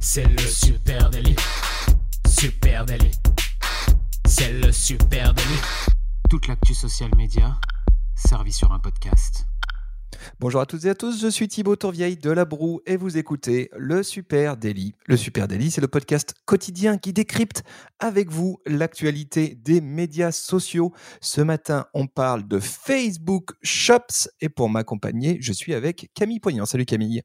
C'est 0.00 0.28
le 0.28 0.38
super 0.38 1.08
délit. 1.10 1.36
Super 2.28 2.84
délit. 2.84 3.12
C'est 4.26 4.52
le 4.52 4.70
super 4.70 5.32
délit. 5.32 5.60
Toute 6.28 6.48
l'actu 6.48 6.74
social 6.74 7.10
média 7.16 7.56
servie 8.14 8.52
sur 8.52 8.72
un 8.72 8.78
podcast. 8.78 9.46
Bonjour 10.38 10.60
à 10.60 10.66
toutes 10.66 10.84
et 10.84 10.90
à 10.90 10.94
tous, 10.94 11.20
je 11.22 11.28
suis 11.28 11.48
Thibaut 11.48 11.76
Tourvieille 11.76 12.16
de 12.16 12.30
La 12.30 12.44
Broue 12.44 12.80
et 12.84 12.96
vous 12.96 13.16
écoutez 13.16 13.70
le 13.72 14.02
Super 14.02 14.56
Daily. 14.56 14.94
Le 15.06 15.16
Super 15.16 15.48
Daily, 15.48 15.70
c'est 15.70 15.80
le 15.80 15.88
podcast 15.88 16.34
quotidien 16.44 16.98
qui 16.98 17.12
décrypte 17.12 17.62
avec 17.98 18.30
vous 18.30 18.58
l'actualité 18.66 19.54
des 19.54 19.80
médias 19.80 20.30
sociaux. 20.30 20.92
Ce 21.20 21.40
matin, 21.40 21.86
on 21.94 22.06
parle 22.06 22.46
de 22.46 22.60
Facebook 22.60 23.52
Shops 23.62 24.28
et 24.40 24.48
pour 24.48 24.68
m'accompagner, 24.68 25.38
je 25.40 25.52
suis 25.52 25.74
avec 25.74 26.10
Camille 26.14 26.40
Poignant. 26.40 26.66
Salut 26.66 26.84
Camille. 26.84 27.22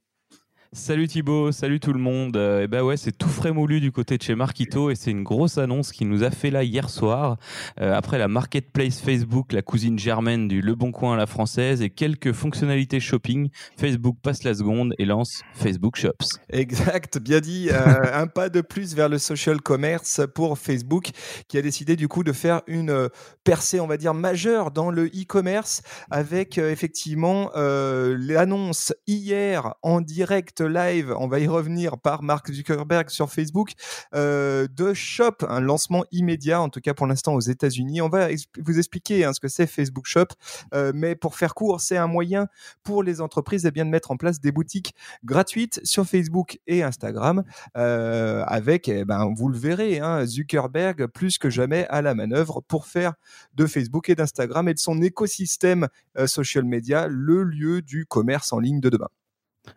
Salut 0.74 1.08
Thibaut, 1.08 1.54
salut 1.54 1.80
tout 1.80 1.94
le 1.94 2.00
monde. 2.00 2.36
et 2.36 2.40
euh, 2.40 2.62
eh 2.64 2.68
ben 2.68 2.84
ouais, 2.84 2.98
c'est 2.98 3.18
tout 3.18 3.30
frais 3.30 3.54
moulu 3.54 3.80
du 3.80 3.94
côté 3.94 4.18
de 4.18 4.22
chez 4.22 4.36
Marquito 4.36 4.90
et 4.90 4.96
c'est 4.96 5.12
une 5.12 5.24
grosse 5.24 5.58
annonce 5.58 5.94
qui 5.94 6.04
nous 6.04 6.24
a 6.24 6.30
fait 6.30 6.50
là 6.50 6.62
hier 6.62 6.90
soir. 6.90 7.38
Euh, 7.80 7.96
après 7.96 8.18
la 8.18 8.28
marketplace 8.28 9.00
Facebook, 9.00 9.54
la 9.54 9.62
cousine 9.62 9.98
germaine 9.98 10.50
du 10.50 10.62
Le 10.62 10.76
Bon 10.76 10.92
Coin 10.92 11.14
à 11.14 11.18
la 11.18 11.26
française 11.26 11.82
et 11.82 11.90
quelques 11.90 12.34
fonctionnalités 12.34 13.00
shopping, 13.00 13.50
Facebook 13.78 14.18
passe 14.22 14.44
la 14.44 14.54
seconde 14.54 14.94
et 15.00 15.06
lance 15.06 15.42
Facebook 15.54 15.96
Shops. 15.96 16.38
Exact, 16.50 17.18
bien 17.18 17.40
dit. 17.40 17.70
Euh, 17.72 18.04
un 18.14 18.28
pas 18.28 18.50
de 18.50 18.60
plus 18.60 18.94
vers 18.94 19.08
le 19.08 19.20
social 19.20 19.62
commerce 19.62 20.20
pour 20.36 20.60
Facebook 20.60 21.12
qui 21.48 21.58
a 21.58 21.62
décidé 21.62 21.96
du 21.96 22.10
coup 22.10 22.26
de 22.26 22.34
faire 22.34 22.62
une 22.68 23.10
percée, 23.46 23.80
on 23.80 23.88
va 23.88 23.96
dire, 23.96 24.14
majeure 24.14 24.72
dans 24.72 24.92
le 24.92 25.06
e-commerce 25.06 25.82
avec 26.12 26.58
effectivement 26.58 27.52
l'annonce 27.56 28.94
hier 29.08 29.76
en 29.82 30.02
direct 30.02 30.57
live, 30.62 31.14
on 31.18 31.28
va 31.28 31.40
y 31.40 31.48
revenir 31.48 31.98
par 31.98 32.24
Mark 32.24 32.52
Zuckerberg 32.52 33.10
sur 33.10 33.30
Facebook, 33.32 33.72
euh, 34.16 34.68
de 34.76 34.94
Shop, 34.94 35.38
un 35.48 35.60
lancement 35.60 36.04
immédiat, 36.12 36.62
en 36.62 36.70
tout 36.70 36.82
cas 36.82 36.94
pour 36.94 37.08
l'instant 37.08 37.34
aux 37.34 37.42
États-Unis. 37.42 38.02
On 38.02 38.10
va 38.10 38.28
vous 38.64 38.78
expliquer 38.78 39.26
hein, 39.26 39.34
ce 39.34 39.40
que 39.40 39.48
c'est 39.48 39.68
Facebook 39.68 40.06
Shop, 40.06 40.28
euh, 40.74 40.92
mais 40.96 41.16
pour 41.16 41.36
faire 41.36 41.56
court, 41.56 41.82
c'est 41.82 41.98
un 41.98 42.08
moyen 42.08 42.48
pour 42.84 43.04
les 43.04 43.22
entreprises 43.22 43.66
eh 43.66 43.72
bien, 43.72 43.86
de 43.86 43.90
mettre 43.90 44.12
en 44.12 44.18
place 44.18 44.40
des 44.40 44.52
boutiques 44.52 44.96
gratuites 45.24 45.80
sur 45.84 46.06
Facebook 46.06 46.60
et 46.68 46.84
Instagram, 46.84 47.44
euh, 47.76 48.44
avec, 48.46 48.88
eh 48.88 49.06
ben, 49.06 49.34
vous 49.36 49.50
le 49.50 49.58
verrez, 49.58 50.00
hein, 50.00 50.26
Zuckerberg 50.26 51.08
plus 51.08 51.38
que 51.38 51.50
jamais 51.50 51.88
à 51.90 52.02
la 52.02 52.16
manœuvre 52.16 52.62
pour 52.68 52.86
faire 52.86 53.14
de 53.56 53.66
Facebook 53.66 54.10
et 54.10 54.16
d'Instagram 54.16 54.68
et 54.68 54.74
de 54.74 54.80
son 54.80 55.02
écosystème 55.02 55.88
social 56.26 56.66
media 56.66 57.08
le 57.08 57.44
lieu 57.44 57.82
du 57.82 58.06
commerce 58.06 58.54
en 58.54 58.60
ligne 58.60 58.80
de 58.80 58.90
demain. 58.90 59.10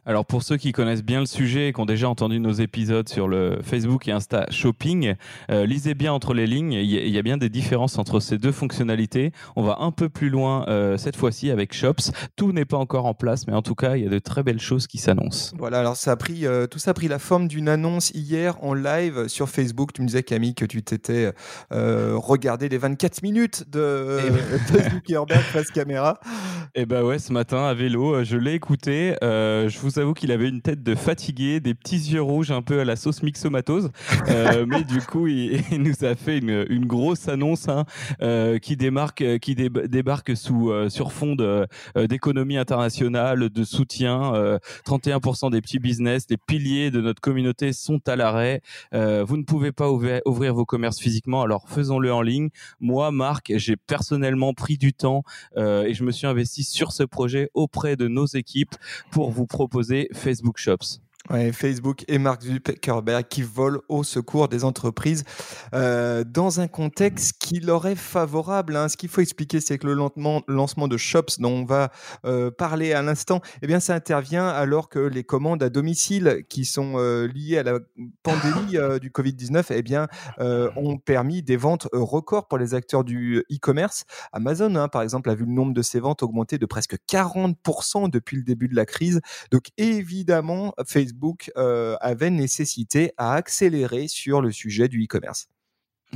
Alors 0.07 0.25
pour 0.25 0.43
ceux 0.43 0.57
qui 0.57 0.73
connaissent 0.73 1.05
bien 1.05 1.21
le 1.21 1.27
sujet 1.27 1.69
et 1.69 1.73
qui 1.73 1.81
ont 1.81 1.87
déjà 1.87 2.09
entendu 2.09 2.41
nos 2.41 2.53
épisodes 2.53 3.09
sur 3.09 3.29
le 3.29 3.59
Facebook 3.63 4.09
et 4.09 4.13
Insta 4.13 4.47
Shopping, 4.51 5.15
euh, 5.51 5.67
lisez 5.67 5.95
bien 5.95 6.13
entre 6.13 6.35
les 6.35 6.47
lignes, 6.47 6.73
il 6.73 6.85
y, 6.85 7.19
a 7.19 7.23
bien 7.23 7.37
des 7.37 7.49
différences 7.49 7.99
entre 7.99 8.21
ces 8.21 8.39
deux 8.39 8.53
fonctionnalités. 8.53 9.33
On 9.57 9.63
va 9.63 9.79
un 9.81 9.91
peu 9.91 10.09
plus 10.09 10.31
loin 10.31 10.65
euh, 10.69 10.97
cette 10.97 11.17
fois-ci 11.17 11.51
avec 11.51 11.75
Shops. 11.75 12.13
Tout 12.37 12.53
n'est 12.53 12.65
pas 12.65 12.77
encore 12.77 13.07
en 13.07 13.15
place, 13.15 13.47
mais 13.47 13.55
en 13.55 13.63
tout 13.63 13.75
cas, 13.75 13.97
il 13.97 14.05
y 14.05 14.07
a 14.07 14.11
de 14.11 14.19
très 14.19 14.43
belles 14.43 14.61
choses 14.61 14.87
qui 14.87 14.99
s'annoncent. 14.99 15.55
Voilà, 15.59 15.81
alors 15.81 15.97
ça 15.97 16.13
a 16.13 16.17
pris, 16.17 16.47
euh, 16.47 16.67
tout 16.67 16.79
ça 16.79 16.93
a 16.93 16.95
pris 16.95 17.09
la 17.09 17.19
forme 17.19 17.49
d'une 17.49 17.69
annonce 17.69 18.11
hier 18.11 18.63
en 18.63 18.75
live 18.75 19.29
sur 19.29 19.49
Facebook. 19.49 19.93
Tu 19.93 20.03
me 20.03 20.07
disais 20.07 20.23
Camille 20.23 20.55
que 20.55 20.65
tu 20.65 20.83
t'étais 20.83 21.33
regardé 21.71 22.69
les 22.69 22.79
24 22.79 23.23
minutes 23.23 23.71
de, 23.71 24.19
eh 24.27 24.73
de 24.73 24.91
Zuckerberg 24.91 25.43
face 25.43 25.71
caméra. 25.71 26.21
Et 26.75 26.83
eh 26.83 26.87
bah 26.87 27.03
ouais, 27.03 27.19
ce 27.19 27.33
matin 27.33 27.65
à 27.65 27.75
vélo, 27.75 28.23
je 28.25 28.37
l'ai 28.37 28.55
écouté. 28.55 29.17
je 29.23 29.79
je 29.81 29.87
vous 29.87 29.99
avoue 29.99 30.13
qu'il 30.13 30.31
avait 30.31 30.49
une 30.49 30.61
tête 30.61 30.83
de 30.83 30.95
fatigué, 30.95 31.59
des 31.59 31.73
petits 31.73 31.97
yeux 31.97 32.21
rouges 32.21 32.51
un 32.51 32.61
peu 32.61 32.81
à 32.81 32.85
la 32.85 32.97
sauce 32.97 33.23
mixomatose. 33.23 33.91
Euh, 34.29 34.67
mais 34.69 34.85
du 34.85 35.01
coup, 35.01 35.27
il, 35.27 35.63
nous 35.73 36.05
a 36.05 36.15
fait 36.17 36.39
une, 36.39 36.85
grosse 36.85 37.29
annonce 37.29 37.69
hein, 37.69 37.87
euh, 38.21 38.59
qui, 38.59 38.77
démarque, 38.77 39.39
qui 39.39 39.55
débarque 39.55 40.37
sous, 40.37 40.71
euh, 40.71 40.91
sur 40.91 41.13
fond 41.13 41.35
d'économie 41.97 42.59
internationale, 42.59 43.49
de 43.49 43.65
soutien. 43.65 44.33
31% 44.87 45.51
des 45.51 45.63
petits 45.63 45.79
business, 45.79 46.27
les 46.29 46.37
piliers 46.37 46.91
de 46.91 47.01
notre 47.01 47.23
communauté 47.23 47.73
sont 47.73 48.01
à 48.07 48.17
l'arrêt. 48.17 48.61
vous 48.93 49.37
ne 49.37 49.45
pouvez 49.45 49.73
pas 49.73 49.91
ouvrir, 49.91 50.21
ouvrir 50.27 50.55
vos 50.55 50.67
commerces 50.67 51.01
physiquement, 51.01 51.43
alors 51.43 51.69
faisons-le 51.69 52.13
en 52.13 52.21
ligne. 52.21 52.51
Moi, 52.81 53.11
Marc, 53.13 53.53
j'ai 53.57 53.77
personnellement 53.77 54.53
pris 54.53 54.77
du 54.77 54.93
temps 54.93 55.23
et 55.57 55.95
je 55.95 56.05
me 56.05 56.11
suis 56.11 56.27
investi 56.27 56.65
sur 56.65 56.93
ce 56.93 57.03
projet 57.03 57.49
auprès 57.55 57.97
de 57.97 58.09
nos 58.09 58.27
équipes 58.27 58.75
pour 59.11 59.31
vous 59.31 59.47
proposer 59.47 59.70
Facebook 60.15 60.59
Shops. 60.59 61.01
Facebook 61.53 62.05
et 62.09 62.19
Mark 62.19 62.43
Zuckerberg 62.43 63.27
qui 63.29 63.43
volent 63.43 63.81
au 63.89 64.03
secours 64.03 64.49
des 64.49 64.65
entreprises 64.65 65.25
euh, 65.75 66.25
dans 66.25 66.61
un 66.61 66.67
contexte 66.67 67.35
qui 67.39 67.61
leur 67.61 67.87
est 67.87 67.97
favorable. 67.97 68.77
Hein. 68.77 68.89
Ce 68.89 68.97
qu'il 68.97 69.09
faut 69.09 69.21
expliquer, 69.21 69.61
c'est 69.61 69.79
que 69.79 69.87
le 69.87 69.95
lancement 69.95 70.89
de 70.89 70.97
Shops 70.97 71.39
dont 71.39 71.53
on 71.53 71.65
va 71.65 71.93
euh, 72.25 72.51
parler 72.51 72.93
à 72.93 73.03
l'instant, 73.03 73.41
eh 73.63 73.67
bien, 73.67 73.81
ça 73.81 73.95
intervient 73.95 74.49
alors 74.49 74.89
que 74.89 74.99
les 74.99 75.23
commandes 75.23 75.63
à 75.63 75.69
domicile 75.69 76.45
qui 76.49 76.65
sont 76.65 76.95
euh, 76.97 77.29
liées 77.29 77.59
à 77.59 77.63
la 77.63 77.79
pandémie 78.23 78.77
du 79.01 79.11
Covid-19 79.11 79.67
eh 79.71 79.83
bien, 79.83 80.09
ont 80.39 80.99
permis 80.99 81.43
des 81.43 81.57
ventes 81.57 81.89
records 81.93 82.49
pour 82.49 82.59
les 82.59 82.75
acteurs 82.75 83.05
du 83.05 83.45
e-commerce. 83.53 84.05
Amazon, 84.33 84.75
hein, 84.75 84.89
par 84.89 85.03
exemple, 85.03 85.31
a 85.31 85.35
vu 85.35 85.45
le 85.45 85.53
nombre 85.53 85.75
de 85.75 85.83
ses 85.83 86.01
ventes 86.01 86.23
augmenter 86.23 86.59
de 86.59 86.67
presque 86.67 86.97
40% 87.09 88.11
depuis 88.11 88.37
le 88.37 88.43
début 88.43 88.69
de 88.69 88.77
la 88.77 88.87
crise. 88.87 89.21
Donc 89.51 89.67
évidemment, 89.77 90.75
Facebook 90.87 91.20
euh, 91.57 91.97
avait 92.01 92.31
nécessité 92.31 93.13
à 93.17 93.35
accélérer 93.35 94.09
sur 94.09 94.41
le 94.41 94.51
sujet 94.53 94.89
du 94.89 95.05
e-commerce. 95.05 95.49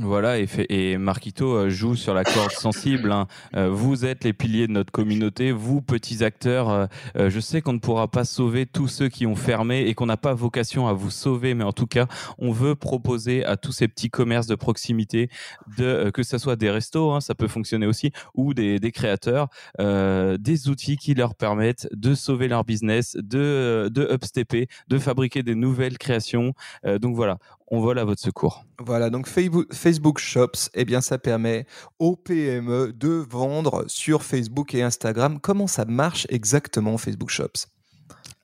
Voilà, 0.01 0.39
et, 0.39 0.47
et 0.67 0.97
Marquito 0.97 1.55
euh, 1.55 1.69
joue 1.69 1.95
sur 1.95 2.13
la 2.13 2.25
corde 2.25 2.51
sensible. 2.57 3.13
Hein. 3.13 3.27
Euh, 3.55 3.69
vous 3.69 4.03
êtes 4.03 4.25
les 4.25 4.33
piliers 4.33 4.67
de 4.67 4.73
notre 4.73 4.91
communauté, 4.91 5.53
vous, 5.53 5.81
petits 5.81 6.21
acteurs. 6.21 6.89
Euh, 7.15 7.29
je 7.29 7.39
sais 7.39 7.61
qu'on 7.61 7.71
ne 7.71 7.79
pourra 7.79 8.09
pas 8.09 8.25
sauver 8.25 8.65
tous 8.65 8.89
ceux 8.89 9.07
qui 9.07 9.25
ont 9.25 9.37
fermé 9.37 9.85
et 9.87 9.93
qu'on 9.93 10.07
n'a 10.07 10.17
pas 10.17 10.33
vocation 10.33 10.89
à 10.89 10.93
vous 10.93 11.11
sauver, 11.11 11.53
mais 11.53 11.63
en 11.63 11.71
tout 11.71 11.87
cas, 11.87 12.07
on 12.37 12.51
veut 12.51 12.75
proposer 12.75 13.45
à 13.45 13.55
tous 13.55 13.71
ces 13.71 13.87
petits 13.87 14.09
commerces 14.09 14.47
de 14.47 14.55
proximité, 14.55 15.29
de, 15.77 16.09
que 16.09 16.23
ce 16.23 16.37
soit 16.39 16.57
des 16.57 16.69
restos, 16.69 17.11
hein, 17.11 17.21
ça 17.21 17.33
peut 17.33 17.47
fonctionner 17.47 17.85
aussi, 17.85 18.11
ou 18.33 18.53
des, 18.53 18.79
des 18.79 18.91
créateurs, 18.91 19.47
des 19.79 20.69
outils 20.69 20.97
qui 20.97 21.13
leur 21.13 21.35
permettent 21.35 21.87
de 21.93 22.15
sauver 22.15 22.49
leur 22.49 22.65
business, 22.65 23.15
de, 23.15 23.89
de 23.93 24.07
upstepper, 24.11 24.67
de 24.89 24.99
fabriquer 24.99 25.41
des 25.43 25.55
nouvelles 25.55 25.97
créations. 25.97 26.53
donc 26.83 27.15
voilà, 27.15 27.37
on 27.67 27.79
vole 27.79 27.99
à 27.99 28.05
votre 28.05 28.21
secours. 28.21 28.63
Voilà, 28.79 29.09
donc 29.09 29.27
Facebook 29.27 30.19
Shops, 30.19 30.69
eh 30.73 30.85
bien, 30.85 31.01
ça 31.01 31.17
permet 31.17 31.65
aux 31.99 32.15
PME 32.15 32.93
de 32.93 33.25
vendre 33.29 33.85
sur 33.87 34.23
Facebook 34.23 34.73
et 34.75 34.83
Instagram. 34.83 35.39
Comment 35.39 35.67
ça 35.67 35.85
marche 35.85 36.27
exactement 36.29 36.97
Facebook 36.97 37.29
Shops 37.29 37.67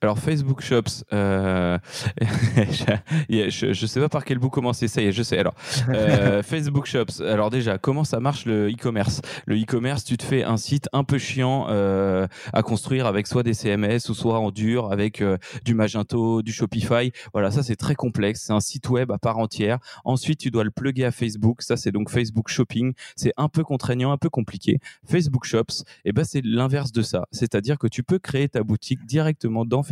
alors 0.03 0.17
Facebook 0.17 0.61
Shops, 0.61 1.03
euh, 1.13 1.77
je, 2.19 3.67
ne 3.67 3.73
sais 3.73 3.99
pas 3.99 4.09
par 4.09 4.25
quel 4.25 4.39
bout 4.39 4.49
commencer. 4.49 4.87
Ça 4.87 4.99
y 4.99 5.05
est, 5.05 5.11
je 5.11 5.21
sais. 5.21 5.37
Alors 5.37 5.53
euh, 5.89 6.41
Facebook 6.43 6.87
Shops. 6.87 7.21
Alors 7.21 7.51
déjà, 7.51 7.77
comment 7.77 8.03
ça 8.03 8.19
marche 8.19 8.45
le 8.45 8.71
e-commerce? 8.71 9.21
Le 9.45 9.55
e-commerce, 9.61 10.03
tu 10.03 10.17
te 10.17 10.23
fais 10.23 10.43
un 10.43 10.57
site 10.57 10.89
un 10.91 11.03
peu 11.03 11.19
chiant 11.19 11.67
euh, 11.69 12.25
à 12.51 12.63
construire 12.63 13.05
avec 13.05 13.27
soit 13.27 13.43
des 13.43 13.53
CMS 13.53 14.09
ou 14.09 14.15
soit 14.15 14.39
en 14.39 14.49
dur 14.49 14.91
avec 14.91 15.23
du 15.65 15.75
Magento, 15.75 16.41
du 16.41 16.51
Shopify. 16.51 17.11
Voilà, 17.31 17.51
ça 17.51 17.61
c'est 17.61 17.75
très 17.75 17.93
complexe. 17.93 18.45
C'est 18.47 18.53
un 18.53 18.59
site 18.59 18.89
web 18.89 19.11
à 19.11 19.19
part 19.19 19.37
entière. 19.37 19.77
Ensuite, 20.03 20.39
tu 20.39 20.49
dois 20.49 20.63
le 20.63 20.71
plugger 20.71 21.05
à 21.05 21.11
Facebook. 21.11 21.61
Ça 21.61 21.77
c'est 21.77 21.91
donc 21.91 22.09
Facebook 22.09 22.49
Shopping. 22.49 22.93
C'est 23.15 23.33
un 23.37 23.49
peu 23.49 23.63
contraignant, 23.63 24.11
un 24.11 24.17
peu 24.17 24.31
compliqué. 24.31 24.79
Facebook 25.05 25.45
Shops, 25.45 25.83
et 26.05 26.09
eh 26.09 26.11
ben 26.11 26.23
c'est 26.23 26.43
l'inverse 26.43 26.91
de 26.91 27.03
ça. 27.03 27.27
C'est-à-dire 27.31 27.77
que 27.77 27.85
tu 27.85 28.01
peux 28.01 28.17
créer 28.17 28.49
ta 28.49 28.63
boutique 28.63 29.05
directement 29.05 29.63
dans 29.63 29.83
Facebook, 29.83 29.90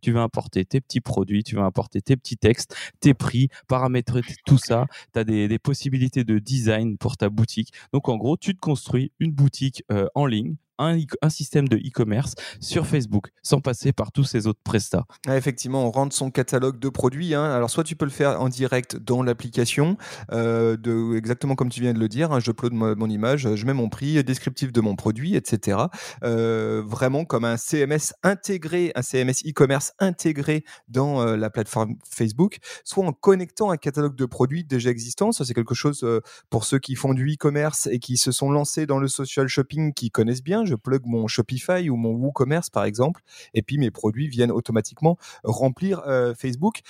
tu 0.00 0.12
vas 0.12 0.22
importer 0.22 0.64
tes 0.64 0.80
petits 0.80 1.00
produits, 1.00 1.44
tu 1.44 1.56
vas 1.56 1.62
importer 1.62 2.00
tes 2.00 2.16
petits 2.16 2.36
textes, 2.36 2.74
tes 3.00 3.14
prix, 3.14 3.48
paramétrer 3.66 4.22
tout 4.46 4.58
ça. 4.58 4.86
Tu 5.12 5.20
as 5.20 5.24
des, 5.24 5.58
possibilités 5.58 6.24
de 6.24 6.38
design 6.38 6.96
pour 6.98 7.16
ta 7.16 7.28
boutique. 7.28 7.72
Donc 7.92 8.08
en 8.08 8.16
gros, 8.16 8.36
tu 8.36 8.54
te 8.54 8.60
construis 8.60 9.12
une 9.18 9.32
boutique 9.32 9.82
euh, 9.90 10.06
en 10.14 10.26
ligne 10.26 10.56
un, 10.78 10.98
système 11.28 11.68
de 11.68 11.76
e-commerce 11.76 12.34
sur 12.60 12.86
Facebook 12.86 13.30
sans 13.42 13.60
passer 13.60 13.92
par 13.92 14.12
tous 14.12 14.24
ces 14.24 14.46
autres 14.46 14.60
prestats. 14.62 15.04
Ah, 15.26 15.36
effectivement, 15.36 15.86
on 15.86 15.90
rentre 15.90 16.14
son 16.14 16.30
catalogue 16.30 16.78
de 16.78 16.88
produits. 16.88 17.34
Hein. 17.34 17.44
Alors, 17.44 17.70
soit 17.70 17.84
tu 17.84 17.96
peux 17.96 18.04
le 18.04 18.10
faire 18.10 18.40
en 18.40 18.48
direct 18.48 18.96
dans 18.96 19.22
l'application, 19.22 19.96
euh, 20.32 20.76
exactement 21.16 21.54
comme 21.54 21.68
tu 21.68 21.80
viens 21.80 21.92
de 21.92 21.98
le 21.98 22.08
dire. 22.08 22.32
Hein, 22.32 22.40
je 22.40 22.50
upload 22.50 22.72
mon, 22.72 23.08
image, 23.08 23.54
je 23.54 23.66
mets 23.66 23.74
mon 23.74 23.88
prix, 23.88 24.22
descriptif 24.24 24.72
de 24.72 24.80
mon 24.80 24.96
produit, 24.96 25.36
etc. 25.36 25.78
Euh, 26.24 26.82
vraiment 26.84 27.24
comme 27.24 27.44
un 27.44 27.56
CMS 27.56 28.14
intégré, 28.22 28.92
un 28.94 29.02
CMS 29.02 29.46
e-commerce 29.46 29.92
intégré 29.98 30.64
dans 30.88 31.20
euh, 31.20 31.36
la 31.36 31.50
plateforme 31.50 31.96
Facebook, 32.08 32.58
soit 32.84 33.04
en 33.04 33.12
connectant 33.12 33.70
un 33.70 33.76
catalogue 33.76 34.16
de 34.16 34.26
produits 34.26 34.64
déjà 34.64 34.90
existants. 34.90 35.32
Ça, 35.32 35.44
c'est 35.44 35.54
quelque 35.54 35.74
chose 35.74 36.06
pour 36.50 36.64
ceux 36.64 36.78
qui 36.78 36.94
font 36.94 37.14
du 37.14 37.34
e-commerce 37.34 37.88
et 37.90 37.98
qui 37.98 38.16
se 38.16 38.32
sont 38.32 38.50
lancés 38.50 38.86
dans 38.86 38.98
le 38.98 39.08
social 39.08 39.48
shopping, 39.48 39.92
qui 39.92 40.10
connaissent 40.10 40.42
bien. 40.42 40.64
Je 40.68 40.74
plug 40.74 41.02
mon 41.06 41.26
Shopify 41.26 41.90
ou 41.90 41.96
mon 41.96 42.12
WooCommerce, 42.12 42.70
par 42.70 42.84
exemple, 42.84 43.22
et 43.54 43.62
puis 43.62 43.78
mes 43.78 43.90
produits 43.90 44.28
viennent 44.28 44.52
automatiquement 44.52 45.16
remplir 45.44 46.02
Facebook. 46.36 46.80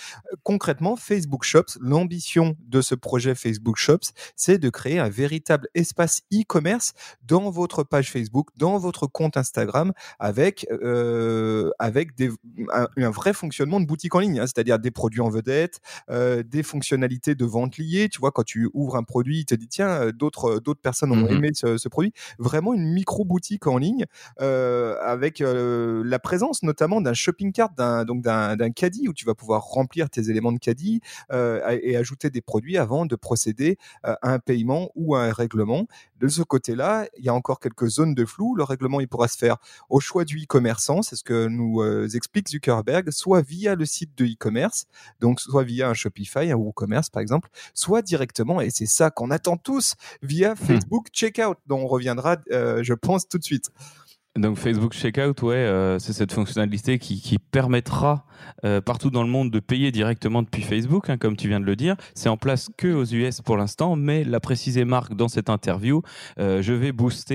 Concrètement, 0.42 0.96
Facebook 0.96 1.44
Shops, 1.44 1.78
l'ambition 1.80 2.56
de 2.66 2.80
ce 2.80 2.94
projet 2.94 3.34
Facebook 3.34 3.76
Shops, 3.76 4.12
c'est 4.36 4.58
de 4.58 4.69
créer 4.69 4.98
un 4.98 5.08
véritable 5.08 5.69
espace 5.75 6.22
e-commerce 6.32 6.92
dans 7.26 7.50
votre 7.50 7.84
page 7.84 8.10
Facebook, 8.10 8.48
dans 8.56 8.78
votre 8.78 9.06
compte 9.06 9.36
Instagram, 9.36 9.92
avec, 10.19 10.66
euh, 10.70 11.70
avec 11.78 12.16
des, 12.16 12.30
un, 12.72 13.10
vrai 13.10 13.32
fonctionnement 13.32 13.80
de 13.80 13.86
boutique 13.86 14.14
en 14.14 14.20
ligne, 14.20 14.40
hein, 14.40 14.46
c'est-à-dire 14.46 14.78
des 14.78 14.90
produits 14.90 15.20
en 15.20 15.28
vedette, 15.28 15.80
euh, 16.10 16.42
des 16.42 16.62
fonctionnalités 16.62 17.34
de 17.34 17.44
vente 17.44 17.78
liées. 17.78 18.08
Tu 18.08 18.20
vois, 18.20 18.32
quand 18.32 18.44
tu 18.44 18.69
ouvres 18.75 18.96
un 18.96 19.02
produit, 19.02 19.40
il 19.40 19.44
te 19.44 19.54
dit 19.54 19.69
tiens, 19.69 19.88
euh, 19.88 20.12
d'autres 20.12 20.60
d'autres 20.60 20.80
personnes 20.80 21.12
ont 21.12 21.16
mmh 21.16 21.28
aimé 21.28 21.50
ce, 21.54 21.88
produit. 21.88 22.12
Vraiment 22.38 22.75
une 22.75 22.92
micro 22.92 23.25
boutique 23.25 23.66
en 23.69 23.79
ligne 23.79 24.06
avec 24.38 25.41
la 25.41 26.19
présence 26.19 26.62
notamment 26.62 27.00
d'un 27.00 27.15
shopping 27.15 27.53
cart, 27.53 27.70
d'un 27.76 28.05
donc 28.05 28.23
d'un 28.23 28.70
caddie 28.70 29.09
où 29.09 29.12
tu 29.12 29.25
vas 29.25 29.35
pouvoir 29.35 29.62
remplir 29.62 30.11
tes 30.11 30.31
éléments 30.31 30.53
de 30.53 30.59
caddie 30.59 31.00
et 31.32 31.97
ajouter 31.97 32.31
des 32.31 32.41
produits 32.41 32.79
avant 32.79 33.06
de 33.06 33.17
procéder 33.17 33.79
à 34.03 34.19
un 34.23 34.38
paiement 34.38 34.91
ou 34.94 35.15
à 35.15 35.25
un 35.25 35.32
règlement. 35.32 35.87
De 36.20 36.29
ce 36.29 36.43
côté-là, 36.43 37.06
il 37.17 37.25
y 37.25 37.29
a 37.29 37.35
encore 37.35 37.61
quelques 37.61 37.87
zones 37.87 38.15
de 38.15 38.25
flou. 38.25 38.56
Le 38.56 38.65
règlement, 38.65 39.00
il 39.00 39.09
pourra 39.09 39.29
se 39.29 39.38
faire 39.38 39.59
au 39.88 40.00
choix 40.00 40.25
du 40.25 40.43
e-commerçant, 40.43 41.03
c'est 41.03 41.17
ce 41.17 41.23
que 41.23 41.47
nous 41.47 41.81
euh, 41.81 42.09
explique 42.14 42.49
Zuckerberg, 42.49 43.11
soit 43.11 43.41
via 43.43 43.75
le 43.75 43.85
site 43.85 44.17
de 44.17 44.25
e-commerce, 44.25 44.87
donc 45.21 45.41
soit 45.41 45.64
via 45.64 45.88
un 45.88 45.94
Shopify, 45.94 46.50
un 46.50 46.56
WooCommerce 46.56 47.11
par 47.11 47.23
exemple, 47.23 47.49
soit 47.75 48.03
directement, 48.03 48.61
et 48.61 48.71
c'est 48.71 48.87
ça 48.87 49.11
qu'on 49.11 49.31
attend 49.31 49.56
tous, 49.56 49.94
via 50.23 50.55
hmm. 50.55 50.56
Facebook 50.56 51.09
Checkout, 51.12 51.56
dont 51.67 51.81
on 51.81 51.87
reviendra, 51.87 52.37
euh, 52.50 52.82
je 52.82 52.94
pense, 52.94 53.29
tout 53.29 53.38
de 53.38 53.44
suite. 53.44 53.57
suite. 53.58 54.07
Donc 54.38 54.56
Facebook 54.56 54.93
Checkout, 54.93 55.43
ouais, 55.43 55.56
euh, 55.56 55.99
c'est 55.99 56.12
cette 56.12 56.32
fonctionnalité 56.32 56.99
qui, 56.99 57.38
permettra 57.50 58.25
euh, 58.64 58.81
partout 58.81 59.11
dans 59.11 59.23
le 59.23 59.29
monde 59.29 59.50
de 59.50 59.58
payer 59.58 59.90
directement 59.90 60.43
depuis 60.43 60.62
Facebook, 60.62 61.11
hein, 61.11 61.17
comme 61.17 61.37
tu 61.37 61.49
viens 61.49 61.61
de 61.61 61.64
le 61.64 61.75
dire. 61.76 61.96
C'est 62.14 62.29
en 62.29 62.37
place 62.37 62.69
que 62.76 62.88
aux 62.88 63.05
US 63.05 63.40
pour 63.40 63.56
l'instant, 63.56 63.96
mais 63.96 64.23
l'a 64.23 64.38
précisé 64.38 64.85
Marc 64.85 65.14
dans 65.14 65.29
cette 65.29 65.50
interview. 65.50 66.02
Euh, 66.38 66.62
je 66.62 66.73
vais 66.73 66.93
booster 66.93 67.29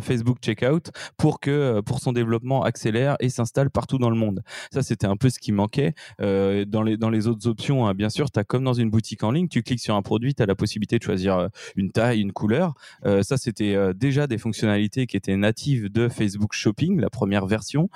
Facebook 0.00 0.38
Checkout 0.42 0.90
pour 1.16 1.40
que 1.40 1.80
pour 1.80 2.00
son 2.00 2.12
développement 2.12 2.64
accélère 2.64 3.16
et 3.20 3.28
s'installe 3.28 3.70
partout 3.70 3.98
dans 3.98 4.10
le 4.10 4.16
monde. 4.16 4.42
Ça, 4.72 4.82
c'était 4.82 5.06
un 5.06 5.16
peu 5.16 5.30
ce 5.30 5.38
qui 5.38 5.52
manquait. 5.52 5.94
dans, 6.18 6.82
les, 6.82 6.96
dans 6.96 7.10
les 7.10 7.28
autres 7.28 7.46
options, 7.46 7.86
hein, 7.86 7.94
bien 7.94 8.10
sûr, 8.10 8.30
tu 8.30 8.38
as 8.38 8.44
comme 8.44 8.64
dans 8.64 8.74
une 8.74 8.90
boutique 8.90 9.22
en 9.22 9.30
ligne, 9.30 9.48
tu 9.48 9.62
cliques 9.62 9.80
sur 9.80 9.94
un 9.94 10.02
produit, 10.02 10.34
tu 10.34 10.42
as 10.42 10.46
la 10.46 10.54
possibilité 10.54 10.98
de 10.98 11.04
choisir 11.04 11.48
une 11.76 11.92
taille, 11.92 12.20
une 12.20 12.32
couleur. 12.32 12.74
ça, 13.22 13.36
c'était 13.36 13.94
déjà 13.94 14.26
des 14.26 14.38
fonctionnalités 14.38 15.06
qui 15.06 15.16
étaient 15.16 15.36
natives 15.36 15.90
de 15.90 16.08
Facebook 16.08 16.25
Facebook 16.26 16.52
Shopping, 16.54 17.00
la 17.00 17.08
première 17.08 17.46
version. 17.46 17.88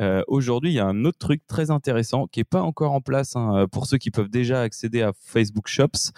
Euh, 0.00 0.22
aujourd'hui, 0.26 0.72
il 0.72 0.74
y 0.74 0.80
a 0.80 0.86
un 0.86 1.04
autre 1.04 1.18
truc 1.18 1.46
très 1.46 1.70
intéressant 1.70 2.26
qui 2.26 2.40
est 2.40 2.44
pas 2.44 2.62
encore 2.62 2.92
en 2.92 3.00
place 3.00 3.36
hein, 3.36 3.66
pour 3.70 3.86
ceux 3.86 3.96
qui 3.96 4.10
peuvent 4.10 4.28
déjà 4.28 4.60
accéder 4.60 5.02
à 5.02 5.12
Facebook 5.14 5.68
Shops. 5.68 6.12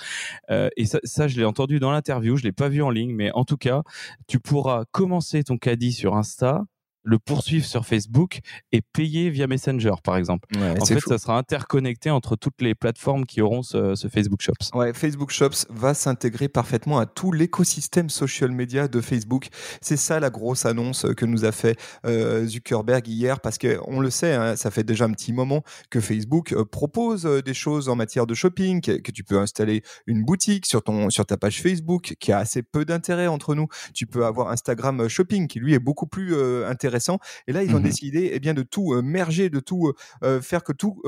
Euh, 0.50 0.70
et 0.78 0.86
ça, 0.86 0.98
ça, 1.04 1.28
je 1.28 1.36
l'ai 1.36 1.44
entendu 1.44 1.78
dans 1.78 1.92
l'interview, 1.92 2.36
je 2.36 2.44
l'ai 2.44 2.52
pas 2.52 2.68
vu 2.68 2.82
en 2.82 2.90
ligne, 2.90 3.14
mais 3.14 3.30
en 3.32 3.44
tout 3.44 3.58
cas, 3.58 3.82
tu 4.26 4.40
pourras 4.40 4.84
commencer 4.92 5.44
ton 5.44 5.58
caddie 5.58 5.92
sur 5.92 6.16
Insta 6.16 6.64
le 7.02 7.18
poursuivre 7.18 7.64
sur 7.64 7.86
Facebook 7.86 8.40
et 8.72 8.80
payer 8.80 9.30
via 9.30 9.46
Messenger, 9.46 9.94
par 10.02 10.16
exemple. 10.16 10.48
en 10.56 10.84
fait, 10.84 11.00
ça 11.00 11.18
sera 11.18 11.38
interconnecté 11.38 12.10
entre 12.10 12.36
toutes 12.36 12.60
les 12.60 12.74
plateformes 12.74 13.24
qui 13.24 13.40
auront 13.40 13.62
ce, 13.62 13.94
Facebook 14.12 14.42
Shops. 14.42 14.74
Ouais, 14.74 14.92
Facebook 14.92 15.30
Shops 15.30 15.66
va 15.70 15.94
s'intégrer 15.94 16.48
parfaitement 16.48 16.98
à 16.98 17.06
tout 17.06 17.32
l'écosystème 17.32 18.10
social 18.10 18.50
media 18.50 18.88
de 18.88 19.00
Facebook. 19.00 19.48
C'est 19.80 19.96
ça 19.96 20.20
la 20.20 20.30
grosse 20.30 20.66
annonce 20.66 21.06
que 21.16 21.24
nous 21.24 21.44
a 21.44 21.52
fait 21.52 21.78
euh, 22.06 22.46
Zuckerberg 22.46 23.06
hier, 23.06 23.40
parce 23.40 23.58
qu'on 23.58 24.00
le 24.00 24.10
sait, 24.10 24.34
hein, 24.34 24.56
ça 24.56 24.70
fait 24.70 24.84
déjà 24.84 25.04
un 25.04 25.12
petit 25.12 25.32
moment 25.32 25.62
que 25.90 26.00
Facebook 26.00 26.52
euh, 26.52 26.64
propose 26.64 27.26
euh, 27.26 27.42
des 27.42 27.54
choses 27.54 27.88
en 27.88 27.96
matière 27.96 28.26
de 28.26 28.34
shopping, 28.34 28.80
que, 28.80 29.10
tu 29.10 29.24
peux 29.24 29.38
installer 29.38 29.82
une 30.06 30.24
boutique 30.24 30.66
sur, 30.66 30.82
ton, 30.82 31.10
sur 31.10 31.26
ta 31.26 31.36
page 31.36 31.62
Facebook, 31.62 32.14
qui 32.20 32.32
a 32.32 32.38
assez 32.38 32.62
peu 32.62 32.84
d'intérêt 32.84 33.26
entre 33.26 33.54
nous. 33.54 33.68
Tu 33.94 34.06
peux 34.06 34.26
avoir 34.26 34.50
Instagram 34.50 35.08
Shopping, 35.08 35.48
qui 35.48 35.60
lui 35.60 35.74
est 35.74 35.78
beaucoup 35.78 36.06
plus 36.06 36.36
intéressant 36.64 36.97
et 37.46 37.52
là, 37.52 37.62
ils 37.62 37.74
ont 37.74 37.80
mmh 37.80 37.82
décidé 37.82 38.30
eh 38.32 38.40
bien, 38.40 38.54
de 38.54 38.62
tout 38.62 38.92
euh, 38.92 39.02
merger, 39.02 39.50
de 39.50 39.60
tout 39.60 39.92
euh, 40.22 40.40
faire 40.40 40.62
que 40.62 40.72
tout 40.72 41.02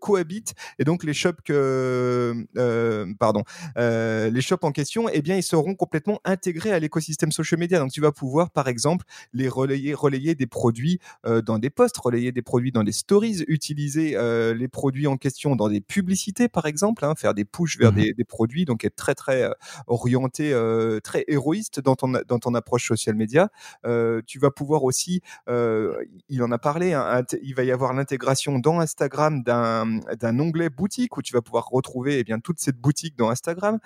cohabite. 0.00 0.54
Et 0.78 0.84
donc, 0.84 1.04
les 1.04 1.14
shops 1.14 1.42
que, 1.44 2.46
pardon, 3.18 3.42
les 3.76 4.40
shops 4.40 4.62
en 4.62 4.72
question, 4.72 5.08
eh 5.12 5.22
bien, 5.22 5.36
ils 5.36 5.42
seront 5.42 5.74
complètement 5.74 6.20
intégrés 6.24 6.72
à 6.72 6.78
l'écosystème 6.78 7.32
social 7.32 7.58
media. 7.58 7.78
Donc, 7.78 7.92
tu 7.92 8.00
vas 8.00 8.12
pouvoir, 8.12 8.50
par 8.50 8.68
exemple, 8.68 9.04
les 9.32 9.48
relayer, 9.48 9.94
relayer 9.94 10.34
des 10.34 10.46
produits 10.46 10.98
dans 11.24 11.58
des 11.58 11.70
posts, 11.70 11.96
relayer 11.98 12.32
des 12.32 12.42
produits 12.42 12.72
dans 12.72 12.84
des 12.84 12.92
stories, 12.92 13.44
utiliser 13.48 14.16
les 14.54 14.68
produits 14.68 15.06
en 15.06 15.16
question 15.16 15.56
dans 15.56 15.68
des 15.68 15.80
publicités, 15.80 16.48
par 16.48 16.66
exemple, 16.66 17.04
hein, 17.04 17.14
faire 17.16 17.34
des 17.34 17.44
push 17.44 17.78
vers 17.78 17.92
mmh 17.92 18.12
des, 18.16 18.24
produits, 18.24 18.64
donc 18.64 18.84
être 18.84 18.96
très 18.96 19.14
très 19.14 19.50
orienté, 19.86 20.52
très 21.02 21.24
héroïste 21.28 21.80
dans 21.80 21.94
ton 21.94 22.12
dans 22.26 22.38
ton 22.38 22.54
approche 22.54 22.88
social 22.88 23.14
media. 23.14 23.50
tu 24.26 24.38
vas 24.38 24.50
pouvoir 24.50 24.84
aussi 24.84 25.20
il 25.48 26.42
en 26.42 26.50
a 26.50 26.58
parlé, 26.58 26.92
hein, 26.92 27.22
il 27.42 27.54
va 27.54 27.64
y 27.64 27.70
avoir 27.70 27.92
l'intégration 27.92 28.58
dans 28.58 28.80
Instagram 28.80 29.42
d'un 29.42 30.38
onglet 30.38 30.70
boutique 30.70 31.16
où 31.16 31.22
tu 31.22 31.32
vas 31.32 31.42
pouvoir 31.42 31.66
retrouver 31.68 32.18
eh 32.18 32.24
bien, 32.24 32.38
toute 32.38 32.60
cette 32.60 32.76
boutique 32.76 33.16
dans 33.16 33.30
Instagram. 33.30 33.78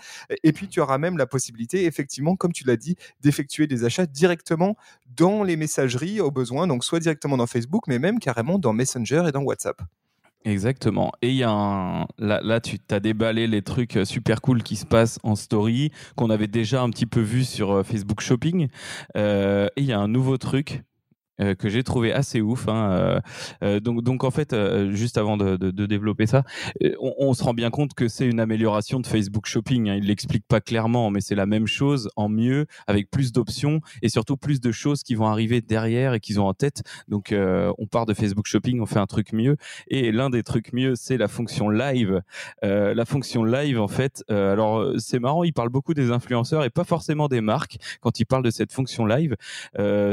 Et 0.43 0.53
puis, 0.53 0.69
tu 0.69 0.81
auras 0.81 0.99
même 0.99 1.19
la 1.19 1.27
possibilité, 1.27 1.85
effectivement, 1.85 2.37
comme 2.37 2.53
tu 2.53 2.65
l'as 2.67 2.77
dit, 2.77 2.97
d'effectuer 3.21 3.67
des 3.67 3.85
achats 3.85 4.07
directement 4.07 4.77
dans 5.17 5.43
les 5.43 5.57
messageries 5.57 6.21
au 6.21 6.31
besoin, 6.31 6.67
donc 6.67 6.85
soit 6.85 7.01
directement 7.01 7.37
dans 7.37 7.47
Facebook, 7.47 7.85
mais 7.89 7.99
même 7.99 8.19
carrément 8.19 8.59
dans 8.59 8.73
Messenger 8.73 9.25
et 9.29 9.33
dans 9.33 9.43
WhatsApp. 9.43 9.81
Exactement. 10.45 11.13
Et 11.21 11.29
il 11.29 11.37
y 11.37 11.43
a 11.43 11.51
un. 11.51 12.07
Là, 12.19 12.61
tu 12.61 12.79
as 12.91 13.01
déballé 13.01 13.47
les 13.47 13.61
trucs 13.61 13.99
euh, 13.99 14.07
super 14.07 14.41
cool 14.41 14.63
qui 14.63 14.77
se 14.77 14.87
passent 14.87 15.19
en 15.23 15.37
story, 15.37 15.91
qu'on 16.17 16.31
avait 16.31 16.47
déjà 16.47 16.81
un 16.81 16.89
petit 16.89 17.05
peu 17.05 17.21
vu 17.21 17.45
sur 17.45 17.73
euh, 17.73 17.83
Facebook 17.83 18.23
Shopping. 18.23 18.69
et 19.15 19.69
il 19.77 19.85
y 19.85 19.93
a 19.93 19.99
un 19.99 20.09
nouveau 20.09 20.39
truc 20.39 20.83
euh, 21.41 21.55
que 21.55 21.69
j'ai 21.69 21.83
trouvé 21.83 22.13
assez 22.13 22.41
ouf. 22.41 22.69
Hein, 22.69 22.91
euh, 22.93 23.21
euh, 23.63 23.81
donc, 23.81 24.03
donc 24.03 24.25
en 24.25 24.31
fait, 24.31 24.55
juste 24.91 25.19
avant 25.19 25.37
de, 25.37 25.57
développer 25.87 26.27
ça, 26.27 26.45
on, 27.01 27.33
se 27.35 27.43
rend 27.43 27.55
bien 27.55 27.71
compte 27.71 27.95
que 27.95 28.09
c'est 28.09 28.27
une 28.27 28.41
amélioration 28.41 29.01
de 29.01 29.07
Facebook 29.07 29.47
Shopping. 29.47 29.89
Hein. 29.89 29.97
Il 29.97 30.07
l'explique 30.07 30.47
pas 30.47 30.61
clairement, 30.61 31.11
mais 31.11 31.21
c'est 31.21 31.35
la 31.35 31.47
même 31.47 31.67
chose 31.67 32.11
en 32.17 32.29
mieux, 32.29 32.67
avec 32.87 33.11
plus 33.11 33.33
d'options 33.33 33.81
et 34.03 34.09
surtout 34.09 34.37
plus 34.37 34.61
de 34.61 34.73
choses 34.73 35.03
qui 35.03 35.15
vont 35.15 35.27
arriver 35.27 35.61
derrière 35.61 36.15
et 36.15 36.21
qu'ils 36.21 36.41
ont 36.41 36.47
en 36.47 36.55
tête. 36.55 36.83
Donc, 37.09 37.35
on 37.35 37.87
part 37.87 38.07
de 38.07 38.15
Facebook 38.15 38.47
Shopping, 38.47 38.81
on 38.81 38.87
fait 38.87 38.99
un 38.99 39.07
truc 39.07 39.33
mieux. 39.33 39.57
Et 39.89 40.13
l'un 40.13 40.31
des 40.31 40.43
trucs 40.43 40.73
mieux, 40.73 40.95
c'est 40.95 41.17
la 41.17 41.29
fonction 41.29 41.69
live. 41.69 42.23
la 42.63 43.05
fonction 43.05 43.45
live, 43.45 43.81
en 43.81 43.89
fait, 43.89 44.23
alors 44.29 44.93
c'est 44.99 45.19
marrant, 45.19 45.45
il 45.45 45.53
parle 45.53 45.71
beaucoup 45.71 45.95
des 45.95 46.11
influenceurs 46.11 46.65
et 46.65 46.71
pas 46.71 46.85
forcément 46.85 47.29
des 47.29 47.41
marques 47.41 47.79
quand 48.01 48.21
il 48.21 48.27
parle 48.27 48.45
de 48.45 48.51
cette 48.51 48.73
fonction 48.73 49.07
live. 49.07 49.37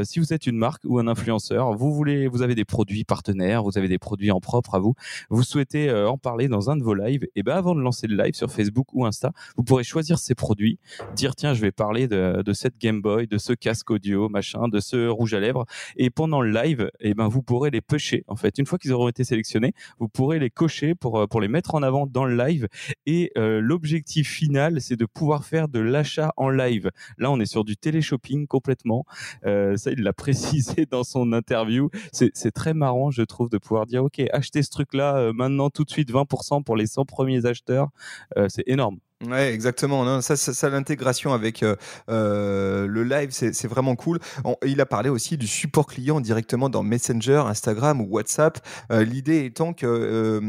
si 0.02 0.18
vous 0.18 0.32
êtes 0.32 0.46
une 0.46 0.56
marque 0.56 0.82
ou 0.84 0.98
un 0.98 1.06
influenceur, 1.18 1.74
vous 1.74 1.92
voulez, 1.92 2.28
vous 2.28 2.42
avez 2.42 2.54
des 2.54 2.64
produits 2.64 3.04
partenaires, 3.04 3.64
vous 3.64 3.76
avez 3.76 3.88
des 3.88 3.98
produits 3.98 4.30
en 4.30 4.40
propre 4.40 4.76
à 4.76 4.78
vous, 4.78 4.94
vous 5.30 5.42
souhaitez 5.42 5.90
euh, 5.90 6.08
en 6.08 6.16
parler 6.16 6.46
dans 6.46 6.70
un 6.70 6.76
de 6.76 6.84
vos 6.84 6.94
lives, 6.94 7.26
et 7.34 7.42
ben 7.42 7.56
avant 7.56 7.74
de 7.74 7.80
lancer 7.80 8.06
le 8.06 8.16
live 8.16 8.34
sur 8.34 8.50
Facebook 8.50 8.86
ou 8.92 9.04
Insta, 9.04 9.32
vous 9.56 9.64
pourrez 9.64 9.82
choisir 9.82 10.18
ces 10.18 10.36
produits, 10.36 10.78
dire 11.16 11.34
tiens 11.34 11.54
je 11.54 11.60
vais 11.60 11.72
parler 11.72 12.06
de, 12.06 12.42
cette 12.52 12.78
Game 12.78 13.02
Boy, 13.02 13.26
de 13.26 13.36
ce 13.38 13.52
casque 13.52 13.90
audio, 13.90 14.28
machin, 14.28 14.68
de 14.68 14.78
ce 14.78 15.08
rouge 15.08 15.34
à 15.34 15.40
lèvres, 15.40 15.64
et 15.96 16.10
pendant 16.10 16.40
le 16.40 16.52
live, 16.52 16.88
et 17.00 17.14
ben 17.14 17.26
vous 17.26 17.42
pourrez 17.42 17.70
les 17.70 17.80
pêcher 17.80 18.24
en 18.28 18.36
fait. 18.36 18.58
Une 18.58 18.66
fois 18.66 18.78
qu'ils 18.78 18.92
auront 18.92 19.08
été 19.08 19.24
sélectionnés, 19.24 19.72
vous 19.98 20.08
pourrez 20.08 20.38
les 20.38 20.50
cocher 20.50 20.94
pour 20.94 21.18
euh, 21.18 21.26
pour 21.26 21.40
les 21.40 21.48
mettre 21.48 21.74
en 21.74 21.82
avant 21.82 22.06
dans 22.06 22.24
le 22.24 22.36
live, 22.36 22.68
et 23.06 23.32
euh, 23.36 23.60
l'objectif 23.60 24.28
final 24.28 24.80
c'est 24.80 24.96
de 24.96 25.06
pouvoir 25.06 25.44
faire 25.44 25.68
de 25.68 25.80
l'achat 25.80 26.32
en 26.36 26.48
live. 26.48 26.90
Là 27.18 27.30
on 27.30 27.40
est 27.40 27.46
sur 27.46 27.64
du 27.64 27.76
télé-shopping 27.76 28.46
complètement. 28.46 29.04
ça 29.42 29.90
il 29.90 30.02
l'a 30.02 30.12
précisé 30.28 30.86
dans 30.86 31.04
son 31.08 31.32
interview. 31.32 31.90
C'est 32.12 32.52
très 32.52 32.74
marrant, 32.74 33.10
je 33.10 33.22
trouve, 33.22 33.48
de 33.50 33.58
pouvoir 33.58 33.86
dire, 33.86 34.04
OK, 34.04 34.20
achetez 34.32 34.62
ce 34.62 34.70
truc-là 34.70 35.16
euh, 35.16 35.32
maintenant 35.32 35.70
tout 35.70 35.84
de 35.84 35.90
suite 35.90 36.10
20% 36.10 36.62
pour 36.62 36.76
les 36.76 36.86
100 36.86 37.04
premiers 37.04 37.46
acheteurs. 37.46 37.88
Euh, 38.36 38.46
c'est 38.48 38.64
énorme. 38.66 38.98
Ouais, 39.26 39.52
exactement. 39.52 40.20
Ça, 40.20 40.36
ça, 40.36 40.68
l'intégration 40.68 41.32
avec 41.32 41.64
euh, 41.64 41.74
euh, 42.08 42.86
le 42.86 43.02
live, 43.02 43.30
c'est 43.32 43.66
vraiment 43.66 43.96
cool. 43.96 44.20
Il 44.64 44.80
a 44.80 44.86
parlé 44.86 45.08
aussi 45.08 45.36
du 45.36 45.48
support 45.48 45.88
client 45.88 46.20
directement 46.20 46.70
dans 46.70 46.84
Messenger, 46.84 47.42
Instagram 47.46 48.00
ou 48.00 48.04
WhatsApp. 48.04 48.64
Euh, 48.92 49.02
L'idée 49.02 49.44
étant 49.44 49.72
que 49.72 50.40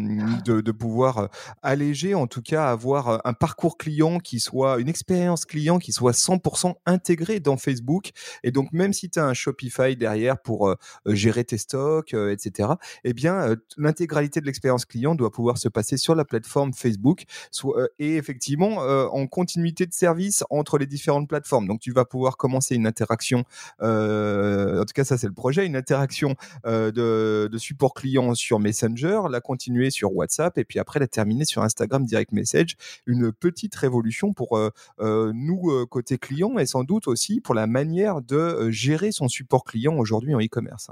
de, 0.46 0.62
de 0.62 0.72
pouvoir 0.72 1.30
alléger, 1.64 2.14
en 2.14 2.28
tout 2.28 2.44
cas, 2.44 2.70
avoir 2.70 3.26
un 3.26 3.34
parcours 3.34 3.76
client 3.76 4.20
qui 4.20 4.40
soit 4.40 4.80
une 4.80 4.88
expérience 4.88 5.46
client 5.46 5.80
qui 5.80 5.92
soit 5.92 6.12
100% 6.12 6.76
intégrée 6.86 7.40
dans 7.40 7.58
Facebook. 7.58 8.12
Et 8.44 8.52
donc, 8.52 8.72
même 8.72 8.94
si 8.94 9.10
tu 9.10 9.18
as 9.18 9.26
un 9.26 9.34
Shopify 9.34 9.96
derrière 9.96 10.40
pour 10.40 10.76
gérer 11.08 11.44
tes 11.44 11.58
stocks, 11.58 12.14
etc., 12.14 12.70
eh 13.04 13.14
bien, 13.14 13.56
l'intégralité 13.78 14.42
de 14.42 14.46
l'expérience 14.46 14.86
client 14.86 15.16
doit 15.16 15.32
pouvoir 15.32 15.58
se 15.58 15.70
passer 15.70 15.98
sur 15.98 16.14
la 16.14 16.24
plateforme 16.24 16.72
Facebook 16.74 17.24
soit, 17.50 17.90
et 17.98 18.18
effectivement 18.18 18.59
euh, 18.62 19.08
en 19.08 19.28
continuité 19.28 19.86
de 19.86 19.94
service 19.94 20.44
entre 20.50 20.78
les 20.78 20.86
différentes 20.86 21.28
plateformes. 21.28 21.68
Donc 21.68 21.80
tu 21.80 21.92
vas 21.92 22.06
pouvoir 22.06 22.38
commencer 22.38 22.76
une 22.76 22.88
interaction, 22.88 23.44
euh, 23.82 24.82
en 24.82 24.86
tout 24.86 24.94
cas 24.94 25.04
ça 25.04 25.18
c'est 25.18 25.28
le 25.28 25.34
projet, 25.34 25.66
une 25.66 25.76
interaction 25.76 26.36
euh, 26.66 26.92
de, 26.92 27.50
de 27.52 27.58
support 27.58 27.94
client 27.94 28.36
sur 28.36 28.60
Messenger, 28.60 29.22
la 29.30 29.42
continuer 29.42 29.90
sur 29.90 30.14
WhatsApp 30.16 30.58
et 30.58 30.66
puis 30.66 30.80
après 30.80 31.00
la 31.00 31.08
terminer 31.08 31.46
sur 31.46 31.64
Instagram 31.64 32.06
Direct 32.06 32.32
Message. 32.32 32.76
Une 33.06 33.32
petite 33.32 33.76
révolution 33.76 34.34
pour 34.34 34.60
nous 35.00 35.86
côté 35.88 36.18
client 36.18 36.58
et 36.58 36.66
sans 36.66 36.84
doute 36.84 37.08
aussi 37.08 37.42
pour 37.42 37.56
la 37.56 37.68
manière 37.68 38.22
de 38.22 38.70
gérer 38.70 39.12
son 39.12 39.28
support 39.28 39.64
client 39.64 39.98
aujourd'hui 39.98 40.36
en 40.36 40.40
e-commerce. 40.40 40.90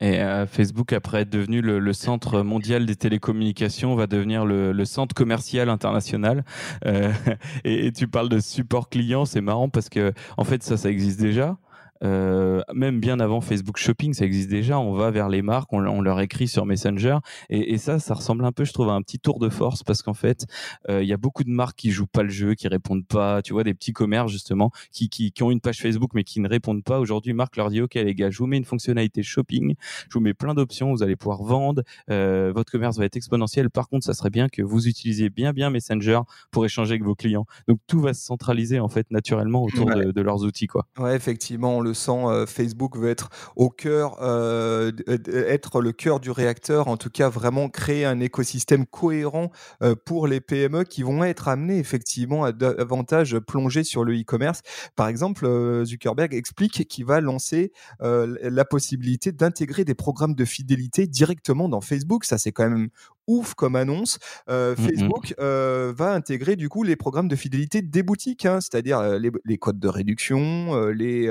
Et 0.00 0.20
euh, 0.20 0.46
Facebook, 0.46 0.92
après 0.94 1.22
être 1.22 1.30
devenu 1.30 1.60
le, 1.60 1.78
le 1.78 1.92
centre 1.92 2.42
mondial 2.42 2.86
des 2.86 2.96
télécommunications, 2.96 3.94
va 3.94 4.06
devenir 4.06 4.46
le, 4.46 4.72
le 4.72 4.84
centre 4.86 5.14
commercial 5.14 5.68
international. 5.68 6.44
Euh, 6.86 7.12
et, 7.64 7.86
et 7.86 7.92
tu 7.92 8.08
parles 8.08 8.30
de 8.30 8.40
support 8.40 8.88
client, 8.88 9.26
c'est 9.26 9.42
marrant 9.42 9.68
parce 9.68 9.88
que 9.90 10.12
en 10.38 10.44
fait 10.44 10.62
ça, 10.62 10.76
ça 10.76 10.90
existe 10.90 11.20
déjà. 11.20 11.58
Euh, 12.02 12.62
même 12.74 13.00
bien 13.00 13.20
avant 13.20 13.40
Facebook 13.40 13.76
Shopping, 13.76 14.14
ça 14.14 14.24
existe 14.24 14.48
déjà. 14.48 14.78
On 14.78 14.92
va 14.94 15.10
vers 15.10 15.28
les 15.28 15.42
marques, 15.42 15.72
on, 15.72 15.84
on 15.86 16.00
leur 16.00 16.20
écrit 16.20 16.48
sur 16.48 16.64
Messenger, 16.66 17.18
et, 17.50 17.72
et 17.74 17.78
ça, 17.78 17.98
ça 17.98 18.14
ressemble 18.14 18.44
un 18.44 18.52
peu, 18.52 18.64
je 18.64 18.72
trouve, 18.72 18.88
à 18.88 18.92
un 18.92 19.02
petit 19.02 19.18
tour 19.18 19.38
de 19.38 19.48
force 19.48 19.82
parce 19.82 20.02
qu'en 20.02 20.14
fait, 20.14 20.46
euh, 20.88 21.02
il 21.02 21.08
y 21.08 21.12
a 21.12 21.16
beaucoup 21.16 21.44
de 21.44 21.50
marques 21.50 21.76
qui 21.76 21.90
jouent 21.90 22.06
pas 22.06 22.22
le 22.22 22.28
jeu, 22.30 22.54
qui 22.54 22.68
répondent 22.68 23.06
pas. 23.06 23.42
Tu 23.42 23.52
vois, 23.52 23.64
des 23.64 23.74
petits 23.74 23.92
commerces 23.92 24.30
justement 24.32 24.70
qui, 24.92 25.08
qui, 25.08 25.32
qui 25.32 25.42
ont 25.42 25.50
une 25.50 25.60
page 25.60 25.78
Facebook 25.80 26.10
mais 26.14 26.24
qui 26.24 26.40
ne 26.40 26.48
répondent 26.48 26.84
pas. 26.84 27.00
Aujourd'hui, 27.00 27.32
Marc 27.32 27.56
leur 27.56 27.70
dit, 27.70 27.80
ok 27.80 27.94
les 27.94 28.14
gars, 28.14 28.30
je 28.30 28.38
vous 28.38 28.46
mets 28.46 28.56
une 28.56 28.64
fonctionnalité 28.64 29.22
shopping, 29.22 29.74
je 30.08 30.14
vous 30.14 30.20
mets 30.20 30.34
plein 30.34 30.54
d'options, 30.54 30.90
vous 30.92 31.02
allez 31.02 31.16
pouvoir 31.16 31.42
vendre, 31.42 31.82
euh, 32.10 32.52
votre 32.54 32.72
commerce 32.72 32.96
va 32.98 33.04
être 33.04 33.16
exponentiel. 33.16 33.68
Par 33.70 33.88
contre, 33.88 34.04
ça 34.06 34.14
serait 34.14 34.30
bien 34.30 34.48
que 34.48 34.62
vous 34.62 34.88
utilisiez 34.88 35.28
bien 35.30 35.52
bien 35.52 35.70
Messenger 35.70 36.20
pour 36.50 36.64
échanger 36.64 36.92
avec 36.92 37.04
vos 37.04 37.14
clients. 37.14 37.46
Donc 37.68 37.78
tout 37.86 38.00
va 38.00 38.14
se 38.14 38.24
centraliser 38.24 38.80
en 38.80 38.88
fait 38.88 39.10
naturellement 39.10 39.64
autour 39.64 39.86
Ouais. 39.86 40.04
de, 40.06 40.12
de 40.12 40.20
leurs 40.20 40.44
outils 40.44 40.66
quoi. 40.66 40.86
Ouais, 40.98 41.16
effectivement, 41.16 41.78
on 41.78 41.80
le 41.80 41.89
euh, 42.30 42.46
Facebook 42.46 42.96
veut 42.96 43.10
être 43.10 43.28
au 43.56 43.70
cœur, 43.70 44.16
euh, 44.22 44.90
d- 44.92 45.04
être 45.34 45.80
le 45.80 45.92
cœur 45.92 46.20
du 46.20 46.30
réacteur. 46.30 46.88
En 46.88 46.96
tout 46.96 47.10
cas, 47.10 47.28
vraiment 47.28 47.68
créer 47.68 48.04
un 48.04 48.20
écosystème 48.20 48.86
cohérent 48.86 49.50
euh, 49.82 49.94
pour 50.04 50.26
les 50.26 50.40
PME 50.40 50.84
qui 50.84 51.02
vont 51.02 51.24
être 51.24 51.48
amenés 51.48 51.78
effectivement 51.78 52.44
à 52.44 52.52
davantage 52.52 53.38
plonger 53.38 53.84
sur 53.84 54.04
le 54.04 54.18
e-commerce. 54.18 54.60
Par 54.96 55.08
exemple, 55.08 55.46
euh, 55.46 55.84
Zuckerberg 55.84 56.34
explique 56.34 56.86
qu'il 56.88 57.04
va 57.04 57.20
lancer 57.20 57.72
euh, 58.02 58.36
la 58.42 58.64
possibilité 58.64 59.32
d'intégrer 59.32 59.84
des 59.84 59.94
programmes 59.94 60.34
de 60.34 60.44
fidélité 60.44 61.06
directement 61.06 61.68
dans 61.68 61.80
Facebook. 61.80 62.24
Ça, 62.24 62.38
c'est 62.38 62.52
quand 62.52 62.68
même 62.68 62.88
ouf 63.30 63.54
comme 63.54 63.76
annonce. 63.76 64.18
Euh, 64.48 64.74
Mhm. 64.76 64.86
Facebook 64.86 65.34
euh, 65.38 65.92
va 65.96 66.12
intégrer 66.12 66.56
du 66.56 66.68
coup 66.68 66.82
les 66.82 66.96
programmes 66.96 67.28
de 67.28 67.36
fidélité 67.36 67.80
des 67.80 68.02
boutiques, 68.02 68.44
hein, 68.44 68.60
c'est-à-dire 68.60 69.18
les, 69.18 69.30
les 69.44 69.58
codes 69.58 69.78
de 69.78 69.88
réduction, 69.88 70.88
les, 70.88 71.30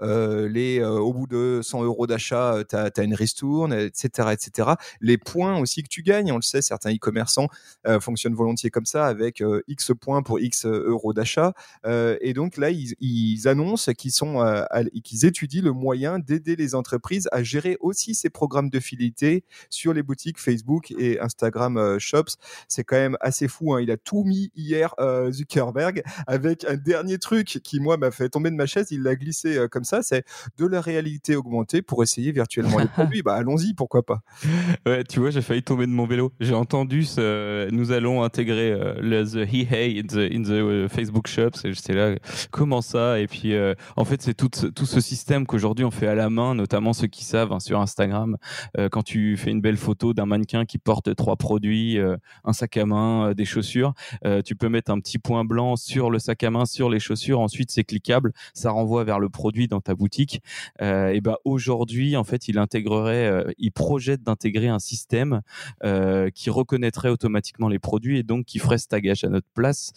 les 0.00 0.84
au 0.84 1.12
bout 1.12 1.26
de 1.26 1.60
100 1.62 1.84
euros 1.84 2.06
d'achat, 2.06 2.62
tu 2.68 2.76
as, 2.76 3.02
une 3.02 3.14
ristourne, 3.14 3.72
etc., 3.72 4.30
etc. 4.32 4.70
Les 5.00 5.18
points 5.18 5.58
aussi 5.58 5.82
que 5.82 5.88
tu 5.88 6.02
gagnes, 6.02 6.32
on 6.32 6.36
le 6.36 6.42
sait, 6.42 6.62
certains 6.62 6.92
e-commerçants 6.92 7.48
fonctionnent 8.00 8.34
volontiers 8.34 8.70
comme 8.70 8.86
ça, 8.86 9.06
avec 9.06 9.42
X 9.68 9.92
points 9.98 10.22
pour 10.22 10.40
X 10.40 10.66
euros 10.66 11.12
d'achat. 11.12 11.52
Et 11.86 12.32
donc 12.34 12.56
là, 12.56 12.70
ils, 12.70 12.94
ils 13.00 13.48
annoncent 13.48 13.92
qu'ils 13.92 14.12
sont, 14.12 14.44
qu'ils 15.04 15.24
étudient 15.24 15.62
le 15.62 15.72
moyen 15.72 16.18
d'aider 16.18 16.56
les 16.56 16.74
entreprises 16.74 17.28
à 17.32 17.42
gérer 17.42 17.76
aussi 17.80 18.14
ces 18.14 18.30
programmes 18.30 18.70
de 18.70 18.80
fidélité 18.80 19.44
sur 19.70 19.92
les 19.92 20.02
boutiques 20.02 20.38
Facebook 20.38 20.92
et 20.98 21.18
Instagram 21.20 21.37
euh, 21.42 21.98
Shops. 21.98 22.36
C'est 22.68 22.84
quand 22.84 22.96
même 22.96 23.16
assez 23.20 23.48
fou. 23.48 23.74
hein. 23.74 23.80
Il 23.80 23.90
a 23.90 23.96
tout 23.96 24.24
mis 24.24 24.50
hier, 24.56 24.94
euh, 25.00 25.30
Zuckerberg, 25.32 26.02
avec 26.26 26.64
un 26.64 26.76
dernier 26.76 27.18
truc 27.18 27.60
qui, 27.62 27.80
moi, 27.80 27.96
m'a 27.96 28.10
fait 28.10 28.28
tomber 28.28 28.50
de 28.50 28.56
ma 28.56 28.66
chaise. 28.66 28.88
Il 28.90 29.02
l'a 29.02 29.14
glissé 29.16 29.56
euh, 29.56 29.68
comme 29.68 29.84
ça. 29.84 30.02
C'est 30.02 30.24
de 30.58 30.66
la 30.66 30.80
réalité 30.80 31.36
augmentée 31.36 31.82
pour 31.82 32.02
essayer 32.02 32.32
virtuellement 32.32 32.78
les 32.78 32.86
produits. 32.86 33.22
Bah, 33.28 33.34
allons-y, 33.34 33.74
pourquoi 33.74 34.02
pas. 34.04 34.20
Ouais, 34.86 35.02
tu 35.04 35.20
vois, 35.20 35.30
j'ai 35.30 35.42
failli 35.42 35.62
tomber 35.62 35.86
de 35.86 35.90
mon 35.92 36.06
vélo. 36.06 36.32
J'ai 36.40 36.54
entendu 36.54 37.02
ce, 37.04 37.68
nous 37.70 37.90
allons 37.92 38.22
intégrer 38.22 38.70
le 39.00 39.24
the 39.24 39.46
he 39.52 39.66
hey 39.70 39.98
in 40.00 40.06
the, 40.06 40.32
in 40.32 40.42
the 40.42 40.88
Facebook 40.88 41.26
Shops. 41.26 41.64
Et 41.64 41.72
j'étais 41.72 41.94
là, 41.94 42.14
comment 42.50 42.80
ça? 42.80 43.18
Et 43.20 43.26
puis, 43.26 43.54
euh, 43.54 43.74
en 43.96 44.04
fait, 44.04 44.22
c'est 44.22 44.34
tout, 44.34 44.48
ce- 44.54 44.66
tout 44.66 44.86
ce 44.86 45.00
système 45.00 45.46
qu'aujourd'hui 45.46 45.84
on 45.84 45.90
fait 45.90 46.06
à 46.06 46.14
la 46.14 46.30
main, 46.30 46.54
notamment 46.54 46.92
ceux 46.92 47.08
qui 47.08 47.24
savent 47.24 47.52
hein, 47.52 47.60
sur 47.60 47.80
Instagram. 47.80 48.36
Euh, 48.78 48.88
quand 48.88 49.02
tu 49.02 49.36
fais 49.36 49.50
une 49.50 49.60
belle 49.60 49.76
photo 49.76 50.14
d'un 50.14 50.26
mannequin 50.26 50.64
qui 50.64 50.78
porte 50.78 51.14
trois 51.18 51.36
produits, 51.36 51.98
euh, 51.98 52.16
un 52.44 52.54
sac 52.54 52.78
à 52.78 52.86
main, 52.86 53.28
euh, 53.28 53.34
des 53.34 53.44
chaussures, 53.44 53.92
euh, 54.24 54.40
tu 54.40 54.54
peux 54.54 54.70
mettre 54.70 54.90
un 54.90 55.00
petit 55.00 55.18
point 55.18 55.44
blanc 55.44 55.76
sur 55.76 56.10
le 56.10 56.18
sac 56.18 56.42
à 56.44 56.50
main, 56.50 56.64
sur 56.64 56.88
les 56.88 57.00
chaussures. 57.00 57.40
Ensuite, 57.40 57.70
c'est 57.70 57.84
cliquable, 57.84 58.32
ça 58.54 58.70
renvoie 58.70 59.04
vers 59.04 59.18
le 59.18 59.28
produit 59.28 59.68
dans 59.68 59.80
ta 59.80 59.94
boutique. 59.94 60.40
Et 60.80 61.20
ben 61.20 61.36
aujourd'hui, 61.44 62.16
en 62.16 62.22
fait, 62.22 62.46
il 62.46 62.56
intégrerait, 62.58 63.52
il 63.58 63.72
projette 63.72 64.22
d'intégrer 64.22 64.68
un 64.68 64.78
système 64.78 65.40
qui 66.34 66.50
reconnaîtrait 66.50 67.08
automatiquement 67.08 67.68
les 67.68 67.80
produits 67.80 68.18
et 68.18 68.22
donc 68.22 68.46
qui 68.46 68.60
ferait 68.60 68.78
ce 68.78 68.86
tagage 68.86 69.24
à 69.24 69.28
notre 69.28 69.48
place, 69.54 69.92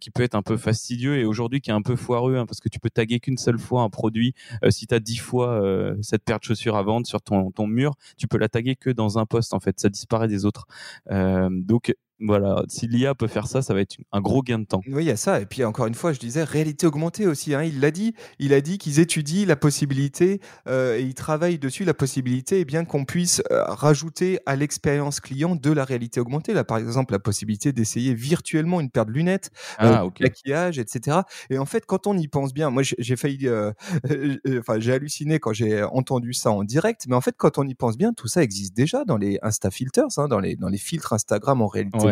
qui 0.00 0.10
peut 0.10 0.22
être 0.22 0.34
un 0.34 0.42
peu 0.42 0.56
fastidieux 0.56 1.18
et 1.18 1.26
aujourd'hui 1.26 1.60
qui 1.60 1.70
est 1.70 1.74
un 1.74 1.82
peu 1.82 1.96
foireux 1.96 2.36
hein, 2.36 2.46
parce 2.46 2.60
que 2.60 2.70
tu 2.70 2.80
peux 2.80 2.90
taguer 2.90 3.20
qu'une 3.20 3.36
seule 3.36 3.58
fois 3.58 3.82
un 3.82 3.90
produit. 3.90 4.34
Si 4.70 4.86
tu 4.86 4.94
as 4.94 5.00
dix 5.00 5.18
fois 5.18 5.62
cette 6.00 6.24
paire 6.24 6.38
de 6.38 6.44
chaussures 6.44 6.76
à 6.76 6.82
vendre 6.82 7.06
sur 7.06 7.20
ton, 7.20 7.50
ton 7.50 7.66
mur, 7.66 7.94
tu 8.16 8.26
peux 8.26 8.38
la 8.38 8.48
taguer 8.48 8.74
que 8.74 8.90
dans 8.90 9.18
un 9.18 9.26
poste 9.26 9.52
en 9.52 9.60
fait, 9.60 9.78
ça 9.78 9.90
disparaît 9.90 10.28
des 10.28 10.46
autres. 10.46 10.61
Euh, 11.10 11.48
donc 11.52 11.94
voilà, 12.20 12.62
si 12.68 12.86
l'IA 12.86 13.14
peut 13.14 13.26
faire 13.26 13.46
ça, 13.46 13.62
ça 13.62 13.74
va 13.74 13.80
être 13.80 13.96
un 14.12 14.20
gros 14.20 14.42
gain 14.42 14.58
de 14.60 14.64
temps. 14.64 14.80
Oui, 14.86 15.04
il 15.04 15.06
y 15.06 15.10
a 15.10 15.16
ça. 15.16 15.40
Et 15.40 15.46
puis 15.46 15.64
encore 15.64 15.86
une 15.86 15.94
fois, 15.94 16.12
je 16.12 16.20
disais 16.20 16.44
réalité 16.44 16.86
augmentée 16.86 17.26
aussi. 17.26 17.54
hein. 17.54 17.62
Il 17.64 17.80
l'a 17.80 17.90
dit. 17.90 18.14
Il 18.38 18.52
a 18.54 18.60
dit 18.60 18.78
qu'ils 18.78 19.00
étudient 19.00 19.46
la 19.46 19.56
possibilité 19.56 20.40
euh, 20.68 20.96
et 20.98 21.02
ils 21.02 21.14
travaillent 21.14 21.58
dessus 21.58 21.84
la 21.84 21.94
possibilité, 21.94 22.60
et 22.60 22.64
bien 22.64 22.84
qu'on 22.84 23.04
puisse 23.04 23.42
euh, 23.50 23.64
rajouter 23.64 24.38
à 24.46 24.54
l'expérience 24.56 25.20
client 25.20 25.56
de 25.56 25.70
la 25.72 25.84
réalité 25.84 26.20
augmentée. 26.20 26.52
Là, 26.54 26.64
par 26.64 26.78
exemple, 26.78 27.12
la 27.12 27.18
possibilité 27.18 27.72
d'essayer 27.72 28.14
virtuellement 28.14 28.80
une 28.80 28.90
paire 28.90 29.06
de 29.06 29.12
lunettes, 29.12 29.50
euh, 29.80 29.92
Ah, 29.96 30.06
ok. 30.06 30.20
maquillage, 30.20 30.78
etc. 30.78 31.20
Et 31.50 31.58
en 31.58 31.66
fait, 31.66 31.86
quand 31.86 32.06
on 32.06 32.16
y 32.16 32.28
pense 32.28 32.54
bien, 32.54 32.70
moi 32.70 32.82
j'ai 32.84 33.16
failli, 33.16 33.48
euh, 33.48 33.72
euh, 34.10 34.38
enfin 34.60 34.78
j'ai 34.78 34.92
halluciné 34.92 35.38
quand 35.40 35.52
j'ai 35.52 35.82
entendu 35.82 36.32
ça 36.34 36.50
en 36.50 36.62
direct. 36.64 37.06
Mais 37.08 37.16
en 37.16 37.20
fait, 37.20 37.34
quand 37.36 37.58
on 37.58 37.66
y 37.66 37.74
pense 37.74 37.96
bien, 37.96 38.12
tout 38.12 38.28
ça 38.28 38.42
existe 38.42 38.76
déjà 38.76 39.04
dans 39.04 39.16
les 39.16 39.38
Insta 39.42 39.70
filters, 39.70 40.06
hein, 40.18 40.28
dans 40.28 40.38
les 40.40 40.56
dans 40.56 40.68
les 40.68 40.78
filtres 40.78 41.12
Instagram 41.12 41.60
en 41.62 41.66
réalité 41.66 41.98
Ouais. 42.02 42.11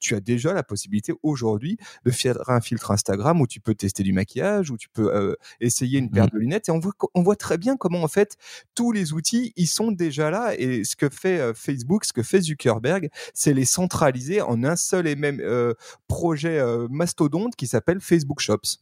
Tu 0.00 0.14
as 0.14 0.20
déjà 0.20 0.52
la 0.52 0.62
possibilité 0.62 1.12
aujourd'hui 1.22 1.78
de 2.04 2.10
faire 2.10 2.36
un 2.48 2.60
filtre 2.60 2.90
Instagram 2.90 3.40
où 3.40 3.46
tu 3.46 3.60
peux 3.60 3.74
tester 3.74 4.02
du 4.02 4.12
maquillage, 4.12 4.70
où 4.70 4.76
tu 4.76 4.88
peux 4.88 5.14
euh, 5.14 5.34
essayer 5.60 5.98
une 5.98 6.10
paire 6.10 6.24
Mhm. 6.24 6.30
de 6.30 6.38
lunettes. 6.38 6.68
Et 6.68 6.72
on 6.72 6.78
voit 6.78 6.92
on 7.14 7.22
voit 7.22 7.36
très 7.36 7.58
bien 7.58 7.76
comment 7.76 8.02
en 8.02 8.08
fait 8.08 8.36
tous 8.74 8.92
les 8.92 9.12
outils 9.12 9.52
ils 9.56 9.66
sont 9.66 9.92
déjà 9.92 10.30
là. 10.30 10.54
Et 10.58 10.84
ce 10.84 10.96
que 10.96 11.08
fait 11.08 11.38
euh, 11.40 11.54
Facebook, 11.54 12.04
ce 12.04 12.12
que 12.12 12.22
fait 12.22 12.40
Zuckerberg, 12.40 13.08
c'est 13.34 13.52
les 13.54 13.64
centraliser 13.64 14.40
en 14.42 14.62
un 14.64 14.76
seul 14.76 15.06
et 15.06 15.16
même 15.16 15.40
euh, 15.40 15.74
projet 16.08 16.60
mastodonte 16.90 17.56
qui 17.56 17.66
s'appelle 17.66 18.00
Facebook 18.00 18.40
Shops. 18.40 18.78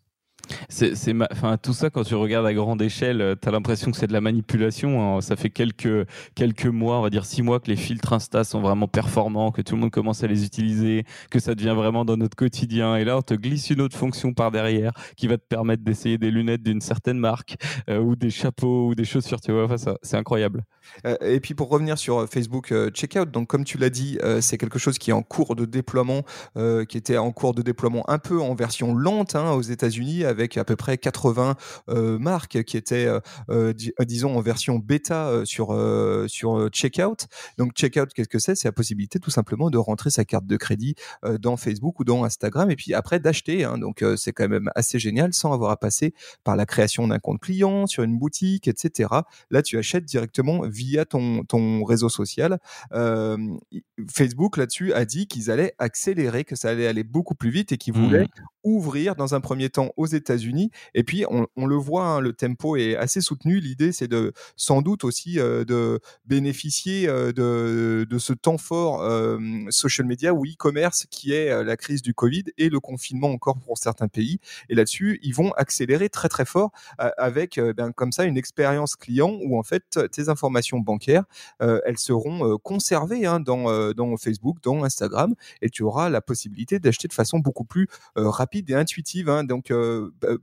C'est, 0.69 0.95
tout 1.63 1.73
ça, 1.73 1.91
quand 1.91 2.05
tu 2.05 2.15
regardes 2.15 2.47
à 2.47 2.55
grande 2.55 2.83
échelle, 2.83 3.37
tu 3.41 3.49
as 3.49 3.53
l'impression 3.53 3.91
que 3.91 3.97
c'est 3.97 4.07
de 4.07 4.13
la 4.13 4.21
manipulation. 4.21 5.17
hein. 5.17 5.21
Ça 5.21 5.37
fait 5.37 5.51
quelques, 5.51 6.07
quelques 6.35 6.67
mois, 6.67 6.99
on 6.99 7.03
va 7.03 7.11
dire 7.11 7.25
six 7.25 7.43
mois, 7.43 7.61
que 7.61 7.69
les 7.69 7.77
filtres 7.77 8.13
Insta 8.13 8.45
sont 8.45 8.61
vraiment 8.61 8.89
performants, 8.89 9.51
que 9.53 9.63
tout 9.63 9.75
le 9.75 9.81
monde 9.81 9.91
commence 9.91 10.23
à 10.23 10.27
les 10.27 10.45
utiliser, 10.45 11.05
que 11.31 11.39
ça 11.39 11.55
devient 11.55 11.75
vraiment 11.77 12.05
dans 12.05 12.17
notre 12.17 12.37
quotidien. 12.37 12.97
Et 12.97 13.05
là, 13.05 13.19
on 13.19 13.23
te 13.23 13.35
glisse 13.35 13.71
une 13.71 13.81
autre 13.81 13.97
fonction 13.97 14.33
par 14.33 14.51
derrière 14.51 14.93
qui 15.17 15.27
va 15.27 15.39
te 15.39 15.45
permettre 15.47 15.83
d'essayer 15.85 16.19
des 16.19 16.31
lunettes 16.31 16.63
d'une 16.63 16.81
certaine 16.81 17.19
marque, 17.19 17.57
euh, 17.89 17.99
ou 18.01 18.17
des 18.17 18.31
chapeaux, 18.31 18.89
ou 18.89 18.95
des 18.95 19.05
chaussures. 19.05 19.41
Tu 19.41 19.53
vois, 19.53 19.65
enfin, 19.65 19.79
ça, 19.79 19.99
c'est 20.03 20.17
incroyable. 20.17 20.65
Euh, 21.07 21.17
et 21.23 21.41
puis 21.41 21.55
pour 21.55 21.71
revenir 21.71 21.97
sur 21.99 22.19
euh, 22.19 22.27
Facebook 22.27 22.73
euh, 22.73 22.91
Checkout, 22.91 23.31
donc 23.31 23.49
comme 23.49 23.65
tu 23.65 23.79
l'as 23.79 23.91
dit, 23.91 24.19
euh, 24.23 24.41
c'est 24.41 24.59
quelque 24.59 24.79
chose 24.79 24.99
qui 24.99 25.11
est 25.11 25.15
en 25.15 25.23
cours 25.23 25.57
de 25.57 25.65
déploiement, 25.65 26.23
euh, 26.57 26.85
qui 26.85 26.99
était 26.99 27.17
en 27.17 27.33
cours 27.33 27.55
de 27.55 27.63
déploiement 27.63 28.09
un 28.11 28.19
peu 28.19 28.41
en 28.41 28.55
version 28.55 28.95
lente 28.95 29.35
hein, 29.35 29.53
aux 29.53 29.63
États-Unis 29.63 30.25
avec 30.35 30.57
à 30.59 30.65
peu 30.65 30.77
près 30.77 30.99
80 30.99 31.57
marques 32.19 32.63
qui 32.65 32.77
étaient, 32.77 33.09
disons, 34.01 34.37
en 34.37 34.41
version 34.41 34.79
bêta 34.79 35.45
sur, 35.45 35.69
sur 36.29 36.69
Checkout. 36.69 37.27
Donc, 37.59 37.73
Checkout, 37.75 38.13
qu'est-ce 38.15 38.29
que 38.29 38.39
c'est? 38.39 38.55
C'est 38.55 38.69
la 38.69 38.73
possibilité 38.73 39.19
tout 39.19 39.31
simplement 39.31 39.71
de 39.71 39.79
rentrer 39.79 40.11
sa 40.11 40.25
carte 40.25 40.47
de 40.47 40.57
crédit 40.57 40.95
dans 41.41 41.57
Facebook 41.57 42.01
ou 42.01 42.05
dans 42.05 42.25
Instagram 42.25 42.71
et 42.71 42.77
puis 42.77 42.95
après 42.95 43.21
d'acheter. 43.21 43.65
Hein. 43.65 43.79
Donc, 43.79 44.05
c'est 44.17 44.33
quand 44.33 44.49
même 44.49 44.71
assez 44.75 44.99
génial 44.99 45.33
sans 45.33 45.53
avoir 45.53 45.71
à 45.71 45.77
passer 45.77 46.15
par 46.43 46.57
la 46.57 46.67
création 46.67 47.07
d'un 47.07 47.19
compte 47.19 47.41
client 47.41 47.87
sur 47.87 48.03
une 48.03 48.19
boutique, 48.19 48.69
etc. 48.69 49.11
Là, 49.51 49.63
tu 49.63 49.79
achètes 49.79 50.05
directement 50.05 50.63
via 50.67 51.05
ton, 51.05 51.45
ton 51.45 51.85
réseau 51.85 52.09
social. 52.09 52.59
Facebook, 54.11 54.57
là-dessus, 54.57 54.93
a 54.93 55.05
dit 55.05 55.27
qu'ils 55.27 55.51
allaient 55.51 55.75
accélérer, 55.79 56.45
que 56.45 56.57
ça 56.57 56.71
allait 56.71 56.87
aller 56.87 57.05
beaucoup 57.05 57.35
plus 57.35 57.51
vite 57.51 57.73
et 57.73 57.79
qu'ils 57.79 57.95
voulaient 57.95 58.25
mmh. 58.25 58.43
ouvrir 58.65 59.17
dans 59.17 59.35
un 59.35 59.41
premier 59.41 59.71
temps 59.71 59.91
aux 59.97 60.07
États-Unis. 60.25 60.71
Et 60.95 61.05
puis, 61.05 61.25
on, 61.29 61.67
le 61.67 61.77
voit, 61.77 62.07
hein, 62.07 62.21
le 62.21 62.33
tempo 62.33 62.77
est 62.77 62.97
assez 62.97 63.21
soutenu. 63.21 63.61
L'idée, 63.61 63.93
c'est 63.93 64.09
de 64.09 64.33
sans 64.57 64.83
doute 64.83 65.05
aussi 65.05 65.35
de 65.35 66.01
bénéficier 66.25 67.07
de, 67.07 68.07
de, 68.09 68.19
ce 68.19 68.33
temps 68.33 68.59
fort 68.59 69.03
social 69.71 70.07
media 70.07 70.33
ou 70.33 70.45
e-commerce 70.47 71.07
qui 71.11 71.33
est 71.33 71.63
la 71.63 71.77
crise 71.77 72.03
du 72.03 72.15
Covid 72.15 72.45
et 72.59 72.69
le 72.69 72.81
confinement 72.81 73.31
encore 73.31 73.59
pour 73.59 73.77
certains 73.79 74.09
pays. 74.09 74.39
Et 74.69 74.75
là-dessus, 74.75 75.21
ils 75.23 75.35
vont 75.35 75.53
accélérer 75.53 76.09
très 76.09 76.29
très 76.29 76.45
fort 76.45 76.71
avec 76.99 77.61
ben, 77.77 77.93
comme 77.93 78.13
ça 78.13 78.25
une 78.25 78.39
expérience 78.39 78.97
client 78.97 79.39
où 79.45 79.59
en 79.59 79.63
fait 79.63 79.99
tes 80.11 80.29
informations 80.29 80.79
bancaires, 80.79 81.25
elles 81.61 81.99
seront 81.99 82.59
conservées 82.59 83.27
hein, 83.27 83.41
dans, 83.41 84.17
Facebook, 84.17 84.59
dans 84.63 84.85
Instagram, 84.85 85.35
et 85.63 85.71
tu 85.71 85.83
auras 85.83 86.09
la 86.09 86.21
possibilité 86.21 86.79
d'acheter 86.79 87.09
de 87.09 87.13
façon 87.13 87.39
beaucoup 87.39 87.65
plus 87.65 87.89
rapide 88.17 88.71
et 88.71 88.75
intuitive. 88.75 89.29
Hein. 89.29 89.45
donc 89.45 89.73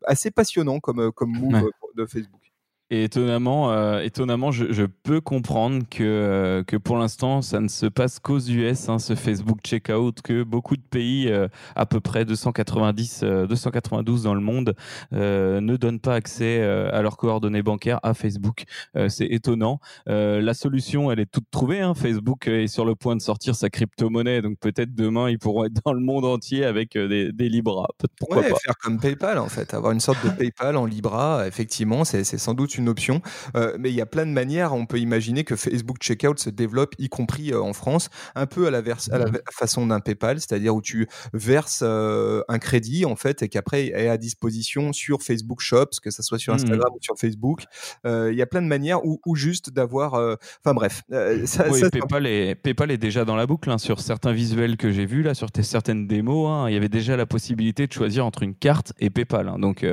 assez 0.05 0.31
passionnant 0.31 0.79
comme, 0.79 1.11
comme 1.11 1.31
move 1.31 1.69
de 1.95 2.05
Facebook. 2.05 2.50
Et 2.93 3.05
étonnamment, 3.05 3.71
euh, 3.71 4.01
étonnamment 4.01 4.51
je, 4.51 4.73
je, 4.73 4.83
peux 4.83 5.21
comprendre 5.21 5.83
que, 5.89 6.03
euh, 6.03 6.61
que 6.61 6.75
pour 6.75 6.97
l'instant, 6.97 7.41
ça 7.41 7.61
ne 7.61 7.69
se 7.69 7.85
passe 7.85 8.19
qu'aux 8.19 8.41
US, 8.41 8.89
hein, 8.89 8.99
ce 8.99 9.15
Facebook 9.15 9.59
Checkout, 9.63 10.21
que 10.21 10.43
beaucoup 10.43 10.75
de 10.75 10.81
pays, 10.81 11.29
euh, 11.29 11.47
à 11.77 11.85
peu 11.85 12.01
près 12.01 12.25
290, 12.25 13.23
292 13.47 14.23
dans 14.23 14.33
le 14.33 14.41
monde, 14.41 14.75
ne 15.13 15.77
donnent 15.77 16.01
pas 16.01 16.15
accès 16.15 16.61
à 16.61 17.01
leurs 17.01 17.15
coordonnées 17.15 17.63
bancaires 17.63 17.99
à 18.03 18.13
Facebook. 18.13 18.65
C'est 19.07 19.27
étonnant. 19.27 19.79
la 20.07 20.53
solution, 20.53 21.11
elle 21.11 21.21
est 21.21 21.31
toute 21.31 21.49
trouvée. 21.49 21.79
Hein. 21.79 21.93
Facebook 21.93 22.47
est 22.47 22.67
sur 22.67 22.83
le 22.83 22.95
point 22.95 23.15
de 23.15 23.21
sortir 23.21 23.55
sa 23.55 23.69
crypto-monnaie, 23.69 24.41
donc 24.41 24.57
peut-être 24.59 24.93
demain, 24.93 25.29
ils 25.29 25.39
pourront 25.39 25.63
être 25.63 25.79
dans 25.85 25.93
le 25.93 26.01
monde 26.01 26.25
entier 26.25 26.65
avec 26.65 26.97
des, 26.97 27.31
des 27.31 27.47
Libra. 27.47 27.87
Pourquoi 28.19 28.41
pas? 28.41 28.55
faire 28.55 28.77
comme 28.83 28.99
PayPal, 28.99 29.37
en 29.37 29.47
fait, 29.47 29.73
avoir 29.73 29.93
une 29.93 30.01
sorte 30.01 30.23
de 30.25 30.29
PayPal 30.29 30.75
en 30.75 30.85
Libra, 30.85 31.47
effectivement, 31.47 32.03
c'est 32.03 32.23
sans 32.23 32.53
doute 32.53 32.75
une 32.75 32.80
une 32.81 32.89
option. 32.89 33.21
Euh, 33.55 33.75
mais 33.79 33.89
il 33.89 33.95
y 33.95 34.01
a 34.01 34.05
plein 34.05 34.25
de 34.25 34.31
manières. 34.31 34.73
On 34.73 34.85
peut 34.85 34.99
imaginer 34.99 35.43
que 35.43 35.55
Facebook 35.55 35.97
Checkout 35.99 36.37
se 36.37 36.49
développe, 36.49 36.95
y 36.97 37.09
compris 37.09 37.51
euh, 37.51 37.61
en 37.61 37.73
France, 37.73 38.09
un 38.35 38.45
peu 38.45 38.67
à 38.67 38.71
la, 38.71 38.79
à 38.79 39.17
la 39.17 39.25
façon 39.51 39.87
d'un 39.87 39.99
PayPal, 39.99 40.39
c'est-à-dire 40.39 40.75
où 40.75 40.81
tu 40.81 41.07
verses 41.33 41.83
euh, 41.83 42.41
un 42.49 42.59
crédit 42.59 43.05
en 43.05 43.15
fait 43.15 43.43
et 43.43 43.49
qu'après 43.49 43.87
est 43.87 44.07
à 44.07 44.17
disposition 44.17 44.93
sur 44.93 45.21
Facebook 45.21 45.61
Shops, 45.61 45.99
que 46.01 46.11
ça 46.11 46.23
soit 46.23 46.39
sur 46.39 46.53
mmh 46.53 46.55
Instagram 46.55 46.89
ou 46.93 46.99
sur 47.01 47.15
Facebook. 47.17 47.63
Il 48.05 48.33
y 48.35 48.41
a 48.41 48.45
plein 48.45 48.61
de 48.61 48.67
manières 48.67 49.05
ou, 49.05 49.35
juste 49.35 49.71
d'avoir. 49.71 50.13
Enfin 50.13 50.73
bref. 50.73 51.03
Ça, 51.45 51.65
oui, 51.69 51.81
PayPal, 51.91 52.25
est, 52.25 52.55
PayPal 52.55 52.91
est 52.91 52.97
déjà 52.97 53.25
dans 53.25 53.35
la 53.35 53.45
boucle 53.45 53.69
hein, 53.69 53.77
sur 53.77 53.99
certains 53.99 54.33
visuels 54.33 54.77
que 54.77 54.91
j'ai 54.91 55.05
vus 55.05 55.23
là, 55.23 55.33
sur 55.33 55.49
certaines 55.61 56.07
démos. 56.07 56.49
Hein, 56.49 56.69
il 56.69 56.73
y 56.73 56.77
avait 56.77 56.89
déjà 56.89 57.15
la 57.15 57.25
possibilité 57.25 57.87
de 57.87 57.93
choisir 57.93 58.25
entre 58.25 58.43
une 58.43 58.55
carte 58.55 58.93
et 58.99 59.09
PayPal. 59.09 59.47
Hein. 59.47 59.59
donc 59.59 59.85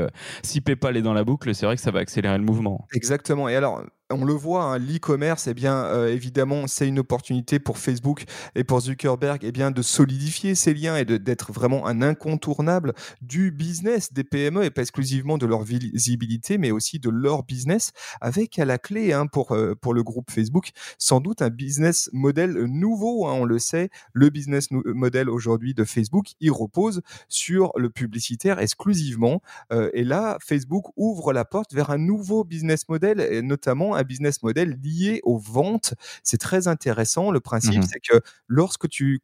si 0.43 0.61
PayPal 0.61 0.97
est 0.97 1.03
dans 1.03 1.15
la 1.15 1.25
boucle, 1.25 1.55
c'est 1.55 1.67
vrai 1.67 1.77
que 1.77 1.83
ça 1.83 1.91
va 1.91 2.01
accélérer 2.01 2.39
le 2.39 2.45
mouvement. 2.45 2.78
Exactement. 2.93 3.49
Et 3.49 3.57
alors, 3.57 3.83
on 4.11 4.25
le 4.25 4.33
voit, 4.33 4.65
hein, 4.65 4.79
l'e-commerce, 4.79 5.49
eh 5.49 5.55
bien, 5.55 5.85
euh, 5.85 6.09
évidemment, 6.09 6.67
c'est 6.67 6.89
une 6.89 6.99
opportunité 6.99 7.59
pour 7.59 7.79
Facebook 7.79 8.25
et 8.55 8.65
pour 8.65 8.81
Zuckerberg, 8.81 9.41
eh 9.43 9.53
bien, 9.53 9.71
de 9.71 9.83
solidifier 9.83 10.55
ces 10.55 10.73
liens 10.73 10.97
et 10.97 11.05
d'être 11.05 11.53
vraiment 11.53 11.87
un 11.87 12.01
incontournable 12.01 12.95
du 13.21 13.51
business 13.51 14.13
des 14.13 14.25
PME 14.25 14.65
et 14.65 14.71
pas 14.71 14.83
exclusivement 14.83 15.37
de 15.37 15.47
leur 15.47 15.63
visibilité, 15.63 16.57
mais 16.57 16.71
aussi 16.71 16.99
de 16.99 17.11
leur 17.11 17.45
business, 17.45 17.93
avec 18.21 18.59
à 18.59 18.65
la 18.65 18.79
clé 18.79 19.13
hein, 19.13 19.27
pour 19.27 19.53
euh, 19.53 19.75
pour 19.75 19.93
le 19.93 20.03
groupe 20.03 20.31
Facebook, 20.31 20.71
sans 20.99 21.21
doute 21.21 21.43
un 21.43 21.51
business 21.51 22.09
model 22.13 22.65
nouveau. 22.65 23.27
Hein, 23.27 23.35
on 23.35 23.45
le 23.45 23.59
sait, 23.59 23.91
le 24.13 24.31
business 24.31 24.71
model 24.71 25.29
aujourd'hui 25.29 25.75
de 25.75 25.85
Facebook, 25.85 26.29
il 26.41 26.51
repose 26.51 27.03
sur 27.29 27.73
le 27.77 27.91
publicitaire 27.91 28.59
exclusivement. 28.59 29.43
Euh, 29.73 29.91
et 29.93 30.05
là, 30.05 30.39
Facebook 30.41 30.87
ouvre 30.97 31.33
la 31.33 31.45
porte 31.45 31.75
vers 31.75 31.91
un 31.91 31.99
nouveau 31.99 32.45
business 32.45 32.89
model, 32.89 33.21
et 33.21 33.43
notamment 33.43 33.98
un 33.99 34.05
business 34.05 34.43
model 34.43 34.79
lié 34.83 35.21
aux 35.25 35.39
ventes. 35.39 35.95
C'est 36.23 36.39
très 36.39 36.69
intéressant. 36.69 37.31
Le 37.31 37.41
principe, 37.41 37.81
mmh 37.81 37.89
c'est 37.89 38.01
que 38.01 38.21
lorsque 38.49 38.89
tu 38.89 39.21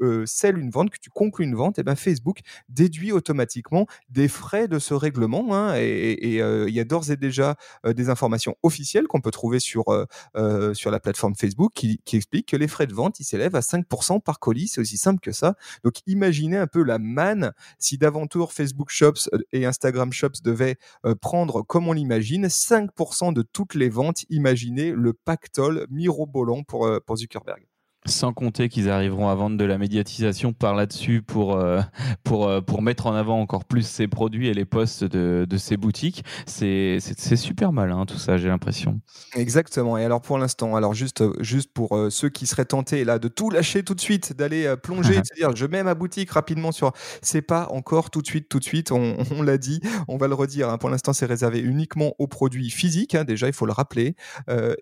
euh, 0.00 0.24
scelles 0.26 0.58
une 0.58 0.70
vente, 0.70 0.90
que 0.90 0.98
tu 1.00 1.10
conclus 1.10 1.44
une 1.44 1.54
vente, 1.54 1.78
et 1.78 1.80
eh 1.80 1.84
ben 1.84 1.96
Facebook 1.96 2.40
déduit 2.68 3.12
automatiquement 3.12 3.86
des 4.08 4.28
frais 4.28 4.68
de 4.68 4.78
ce 4.78 4.94
règlement. 4.94 5.54
Hein, 5.54 5.74
et 5.76 6.40
euh, 6.40 6.68
il 6.68 6.74
y 6.74 6.80
a 6.80 6.84
d'ores 6.84 7.10
et 7.10 7.16
déjà 7.16 7.56
euh, 7.84 7.92
des 7.92 8.08
informations 8.08 8.56
officielles 8.62 9.06
qu'on 9.06 9.20
peut 9.20 9.30
trouver 9.30 9.60
sur, 9.60 9.84
euh, 10.36 10.74
sur 10.74 10.90
la 10.90 11.00
plateforme 11.00 11.34
Facebook 11.34 11.72
qui, 11.74 12.00
qui 12.04 12.16
expliquent 12.16 12.48
que 12.48 12.56
les 12.56 12.68
frais 12.68 12.86
de 12.86 12.94
vente, 12.94 13.20
ils 13.20 13.24
s'élèvent 13.24 13.56
à 13.56 13.60
5% 13.60 14.20
par 14.20 14.38
colis. 14.38 14.68
C'est 14.68 14.80
aussi 14.80 14.96
simple 14.96 15.20
que 15.20 15.32
ça. 15.32 15.54
Donc 15.82 15.94
imaginez 16.06 16.56
un 16.56 16.66
peu 16.66 16.82
la 16.82 16.98
manne 16.98 17.52
si 17.78 17.98
d'aventure 17.98 18.52
Facebook 18.52 18.90
Shops 18.90 19.28
et 19.52 19.66
Instagram 19.66 20.12
Shops 20.12 20.42
devaient 20.42 20.76
prendre, 21.20 21.62
comme 21.62 21.88
on 21.88 21.92
l'imagine, 21.92 22.46
5% 22.46 23.32
de 23.32 23.42
toutes 23.42 23.74
les 23.74 23.88
ventes 23.88 24.13
Imaginez 24.30 24.92
le 24.92 25.12
pactole 25.12 25.86
mirobolant 25.90 26.62
pour, 26.62 26.86
euh, 26.86 27.00
pour 27.00 27.16
Zuckerberg. 27.16 27.66
Sans 28.06 28.34
compter 28.34 28.68
qu'ils 28.68 28.90
arriveront 28.90 29.28
à 29.28 29.34
vendre 29.34 29.56
de 29.56 29.64
la 29.64 29.78
médiatisation 29.78 30.52
par 30.52 30.74
là-dessus 30.74 31.22
pour, 31.22 31.56
euh, 31.56 31.80
pour, 32.22 32.46
euh, 32.46 32.60
pour 32.60 32.82
mettre 32.82 33.06
en 33.06 33.14
avant 33.14 33.40
encore 33.40 33.64
plus 33.64 33.86
ces 33.86 34.08
produits 34.08 34.48
et 34.48 34.52
les 34.52 34.66
postes 34.66 35.04
de, 35.04 35.46
de 35.48 35.56
ces 35.56 35.78
boutiques. 35.78 36.22
C'est 36.46 37.00
super 37.36 37.72
mal, 37.72 37.92
hein, 37.92 38.04
tout 38.04 38.18
ça, 38.18 38.36
j'ai 38.36 38.48
l'impression. 38.48 39.00
Exactement. 39.34 39.96
Et 39.96 40.04
alors, 40.04 40.20
pour 40.20 40.36
l'instant, 40.36 40.76
alors 40.76 40.92
juste, 40.92 41.24
juste 41.40 41.72
pour 41.72 41.96
euh, 41.96 42.10
ceux 42.10 42.28
qui 42.28 42.46
seraient 42.46 42.66
tentés 42.66 43.04
là, 43.04 43.18
de 43.18 43.28
tout 43.28 43.48
lâcher 43.48 43.82
tout 43.82 43.94
de 43.94 44.00
suite, 44.00 44.36
d'aller 44.36 44.74
plonger, 44.82 45.14
de 45.20 45.26
se 45.26 45.34
dire 45.34 45.56
je 45.56 45.64
mets 45.64 45.82
ma 45.82 45.94
boutique 45.94 46.30
rapidement 46.30 46.72
sur. 46.72 46.92
C'est 47.22 47.42
pas 47.42 47.68
encore 47.70 48.10
tout 48.10 48.20
de 48.20 48.26
suite, 48.26 48.50
tout 48.50 48.58
de 48.58 48.64
suite. 48.64 48.92
On, 48.92 49.16
on 49.30 49.42
l'a 49.42 49.56
dit, 49.56 49.80
on 50.08 50.18
va 50.18 50.28
le 50.28 50.34
redire. 50.34 50.68
Hein. 50.68 50.76
Pour 50.76 50.90
l'instant, 50.90 51.14
c'est 51.14 51.26
réservé 51.26 51.60
uniquement 51.60 52.12
aux 52.18 52.26
produits 52.26 52.68
physiques. 52.68 53.14
Hein, 53.14 53.24
déjà, 53.24 53.46
il 53.46 53.54
faut 53.54 53.66
le 53.66 53.72
rappeler. 53.72 54.14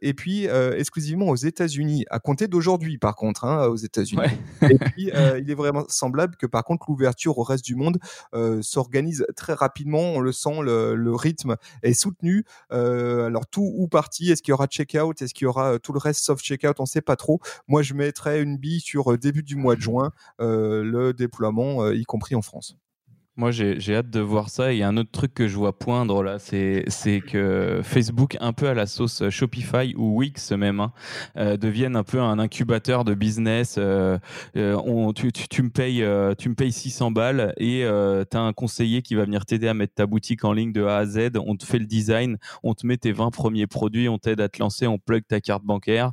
et 0.01 0.15
puis, 0.15 0.47
exclusivement 0.47 1.29
aux 1.29 1.37
États-Unis, 1.37 2.05
à 2.11 2.19
compter 2.19 2.49
d'aujourd'hui, 2.49 2.99
par 2.99 3.12
contre, 3.15 3.45
hein, 3.45 3.67
aux 3.67 3.77
États-Unis. 3.77 4.23
Et 4.63 4.79
puis, 4.79 5.11
euh, 5.15 5.39
il 5.39 5.51
est 5.51 5.55
vraiment 5.55 5.85
semblable 5.89 6.37
que 6.37 6.47
par 6.47 6.65
contre, 6.65 6.87
l'ouverture 6.89 7.39
au 7.39 7.43
reste 7.43 7.65
du 7.65 7.75
monde 7.75 7.99
euh, 8.35 8.63
s'organise 8.63 9.27
très 9.37 9.55
rapidement. 9.55 10.13
On 10.15 10.21
le 10.21 10.33
sent, 10.33 10.61
le, 10.63 11.15
rythme 11.15 11.57
est 11.83 11.95
soutenu. 11.95 12.45
Euh, 12.73 13.27
alors, 13.27 13.47
tout 13.47 13.73
ou 13.77 13.89
partie, 13.89 14.31
est-ce 14.31 14.43
qu'il 14.43 14.53
y 14.53 14.55
aura 14.55 14.67
checkout? 14.67 15.21
Est-ce 15.21 15.35
qu'il 15.35 15.45
y 15.45 15.49
aura 15.49 15.79
tout 15.79 15.93
le 15.93 15.99
reste 15.99 16.25
sauf 16.25 16.41
checkout? 16.41 16.79
On 16.79 16.85
ne 16.85 16.87
sait 16.87 17.03
pas 17.03 17.17
trop. 17.17 17.41
Moi, 17.69 17.83
je 17.83 17.95
mettrais 17.95 18.43
une 18.43 18.57
bille 18.57 18.81
sur 18.81 19.17
début 19.19 19.43
du 19.43 19.57
mois 19.57 19.77
de 19.77 19.81
juin, 19.81 20.11
le 20.39 21.13
déploiement, 21.13 21.91
y 21.91 22.05
compris 22.05 22.35
en 22.35 22.43
France. 22.43 22.77
Moi, 23.37 23.51
j'ai 23.51 23.97
hâte 23.97 24.11
de 24.11 24.21
voir 24.21 24.51
ça. 24.51 24.75
Il 24.75 24.79
y 24.79 24.83
a 24.83 24.89
un 24.89 24.99
autre 24.99 25.11
truc 25.11 25.33
que 25.33 25.49
je 25.49 25.57
vois 25.57 25.79
poindre 25.79 26.23
là, 26.23 26.39
c'est 26.39 26.85
que 27.27 27.81
Facebook, 27.83 28.37
un 28.41 28.53
peu 28.53 28.69
à 28.69 28.75
la 28.75 28.85
sauce 28.85 29.27
Shopify 29.31 29.95
ou 29.97 30.19
Wix 30.19 30.53
même, 30.53 30.81
hein, 30.81 30.93
euh, 31.39 31.57
deviennent 31.57 31.97
un 31.97 32.03
peu 32.03 32.21
un 32.21 32.39
incubateur 32.39 33.05
de 33.05 33.15
business. 33.15 33.77
Euh, 33.79 34.19
euh 34.57 34.77
on, 34.85 35.15
tu, 35.15 35.33
tu, 35.33 35.49
tu, 35.49 35.63
me 35.63 35.71
payes, 35.71 36.05
tu 36.37 36.51
me 36.51 36.55
payes 36.55 36.73
600 36.73 37.11
balles 37.11 37.55
et 37.57 37.87
tu 38.31 38.37
as 38.37 38.41
un 38.41 38.53
conseiller 38.53 39.01
qui 39.01 39.15
va 39.15 39.25
venir 39.25 39.47
t'aider 39.47 39.69
à 39.69 39.73
mettre 39.73 39.95
ta 39.95 40.05
boutique 40.07 40.45
en 40.45 40.53
ligne 40.53 40.73
de 40.73 40.85
A 40.85 40.99
à 40.99 41.07
Z. 41.07 41.31
On 41.37 41.57
te 41.57 41.65
fait 41.65 41.79
le 41.79 41.87
design, 41.87 42.37
on 42.63 42.75
te 42.75 42.87
met 42.87 42.99
tes 42.99 43.13
20 43.13 43.31
premiers 43.31 43.67
produits, 43.67 44.11
on 44.11 44.19
t'aide 44.19 44.43
à 44.43 44.51
te 44.51 44.59
lancer, 44.59 44.87
on 44.87 44.99
plug 44.99 45.23
ta 45.27 45.41
carte 45.41 45.65
bancaire. 45.65 46.13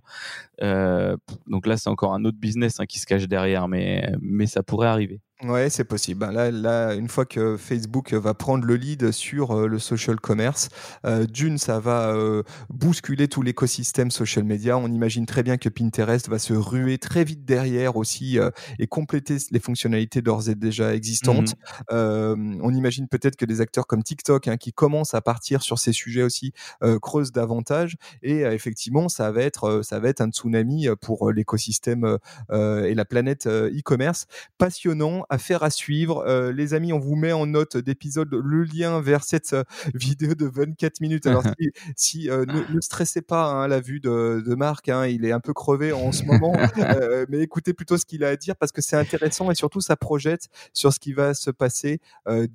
donc 0.62 1.68
là, 1.68 1.76
c'est 1.76 1.90
encore 1.90 2.14
un 2.14 2.24
autre 2.24 2.38
business 2.38 2.80
hein, 2.80 2.86
qui 2.86 2.98
se 3.00 3.06
cache 3.06 3.28
derrière, 3.28 3.68
mais, 3.68 4.10
mais 4.22 4.46
ça 4.46 4.64
pourrait 4.64 4.88
arriver. 4.88 5.20
Ouais, 5.42 5.70
c'est 5.70 5.86
possible. 5.86 6.20
Ben 6.20 6.34
là, 6.34 6.52
là, 6.52 6.94
une 6.96 7.08
fois 7.08 7.26
que 7.26 7.56
Facebook 7.56 8.12
va 8.14 8.34
prendre 8.34 8.66
le 8.66 8.76
lead 8.76 9.12
sur 9.12 9.52
euh, 9.58 9.68
le 9.68 9.80
social 9.80 10.20
commerce, 10.20 10.68
euh, 11.06 11.26
d'une, 11.26 11.58
ça 11.58 11.80
va 11.80 12.14
euh, 12.14 12.44
bousculer 12.70 13.30
tout 13.30 13.42
l'écosystème 13.42 14.12
social 14.12 14.44
media. 14.44 14.78
On 14.78 14.90
imagine 14.90 15.26
très 15.26 15.42
bien 15.42 15.56
que 15.56 15.70
Pinterest 15.70 16.28
va 16.28 16.40
se 16.40 16.52
ruer 16.52 16.98
très 16.98 17.24
vite 17.24 17.46
derrière 17.46 17.96
aussi 17.96 18.38
et 18.80 18.88
compléter 18.88 19.38
les 19.52 19.60
fonctionnalités 19.62 20.22
d'ores 20.22 20.50
et 20.50 20.56
déjà 20.56 20.94
existantes. 20.94 21.56
Mmh 21.90 22.50
on 22.62 22.74
imagine 22.74 23.08
peut-être 23.08 23.36
que 23.36 23.46
des 23.46 23.62
acteurs 23.62 23.88
comme 23.88 24.04
TikTok, 24.04 24.48
hein, 24.48 24.58
qui 24.58 24.74
commencent 24.74 25.14
à 25.14 25.22
partir 25.22 25.62
sur 25.62 25.80
ces 25.80 25.94
sujets 25.94 26.24
aussi, 26.24 26.54
creusent 27.02 27.32
davantage. 27.32 27.96
Et 28.22 28.42
effectivement, 28.42 29.10
ça 29.10 29.32
va 29.32 29.42
être, 29.44 29.82
ça 29.84 30.00
va 30.00 30.10
être 30.10 30.22
un 30.22 30.30
tsunami 30.30 30.88
pour 31.02 31.32
l'écosystème 31.32 32.18
et 32.52 32.94
la 32.94 33.06
planète 33.06 33.48
e-commerce. 33.48 34.26
Passionnant 34.58 35.26
affaire 35.30 35.64
à 35.64 35.70
suivre. 35.70 36.24
Euh, 36.28 36.52
les 36.52 36.74
amis, 36.74 36.94
on 36.94 37.00
vous 37.00 37.16
met 37.16 37.32
en 37.32 37.46
note 37.46 37.78
d'épisode 37.78 38.34
le 38.34 38.64
lien 38.64 39.02
vers 39.02 39.24
cette 39.24 39.54
euh, 39.54 39.64
vidéo 39.94 40.36
de 40.36 40.46
24 40.46 41.02
minutes. 41.02 41.28
Alors, 41.28 41.44
si, 41.44 41.72
si 41.96 42.30
ne, 42.30 42.82
stressez 42.82 43.22
pas 43.22 43.46
hein, 43.46 43.68
la 43.68 43.80
vue 43.80 44.00
de, 44.00 44.44
de 44.46 44.56
Marc, 44.56 44.90
hein, 44.90 45.06
il 45.06 45.26
est 45.26 45.32
un 45.32 45.40
peu 45.40 45.54
crevé 45.54 45.92
en 45.92 46.12
ce 46.12 46.24
moment, 46.24 46.54
mais 47.30 47.40
écoutez 47.40 47.74
plutôt 47.74 47.98
ce 47.98 48.06
qu'il 48.06 48.24
a 48.24 48.30
à 48.30 48.36
dire 48.36 48.56
parce 48.56 48.72
que 48.72 48.82
c'est 48.82 48.96
intéressant 48.96 49.52
et 49.52 49.56
surtout 49.56 49.82
ça 49.82 49.96
projette 49.96 50.48
sur 50.74 50.94
ce 50.94 51.00
qui 51.00 51.14
va 51.14 51.34
se 51.34 51.52
passer 51.52 52.00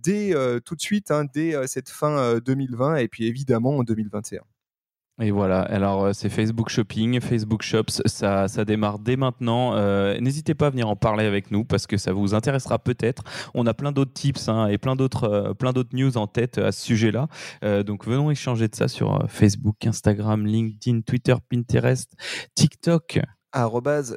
dès 0.03 0.35
tout 0.65 0.75
de 0.75 0.81
suite, 0.81 1.11
hein, 1.11 1.25
dès 1.33 1.55
cette 1.67 1.89
fin 1.89 2.39
2020 2.39 2.97
et 2.97 3.09
puis 3.09 3.27
évidemment 3.27 3.79
en 3.79 3.85
2021. 3.85 4.41
Et 5.23 5.31
voilà, 5.31 5.61
alors 5.61 6.07
euh, 6.07 6.13
c'est 6.13 6.29
Facebook 6.29 6.69
Shopping, 6.69 7.21
Facebook 7.21 7.63
Shops, 7.63 8.03
ça, 8.05 8.49
ça 8.49 8.65
démarre 8.65 8.99
dès 8.99 9.15
maintenant. 9.15 9.77
Euh, 9.77 10.19
n'hésitez 10.19 10.55
pas 10.55 10.67
à 10.67 10.71
venir 10.71 10.89
en 10.89 10.97
parler 10.97 11.25
avec 11.25 11.53
nous 11.53 11.65
parce 11.65 11.87
que 11.87 11.97
ça 11.97 12.13
vous 12.13 12.35
intéressera 12.35 12.81
peut-être. 12.81 13.23
On 13.55 13.65
a 13.69 13.75
plein 13.75 13.93
d'autres 13.93 14.13
tips 14.13 14.49
hein, 14.49 14.67
et 14.67 14.75
euh, 14.75 15.55
plein 15.55 15.73
d'autres 15.73 15.95
news 15.97 16.17
en 16.17 16.27
tête 16.27 16.59
à 16.59 16.73
ce 16.73 16.85
sujet-là. 16.85 17.29
donc 17.85 18.07
venons 18.07 18.33
échanger 18.33 18.67
de 18.67 18.75
ça 18.75 18.89
sur 18.89 19.25
Facebook, 19.29 19.87
Instagram, 19.87 20.47
LinkedIn, 20.47 21.03
Twitter, 21.03 21.35
Pinterest, 21.49 22.11
TikTok 22.57 23.21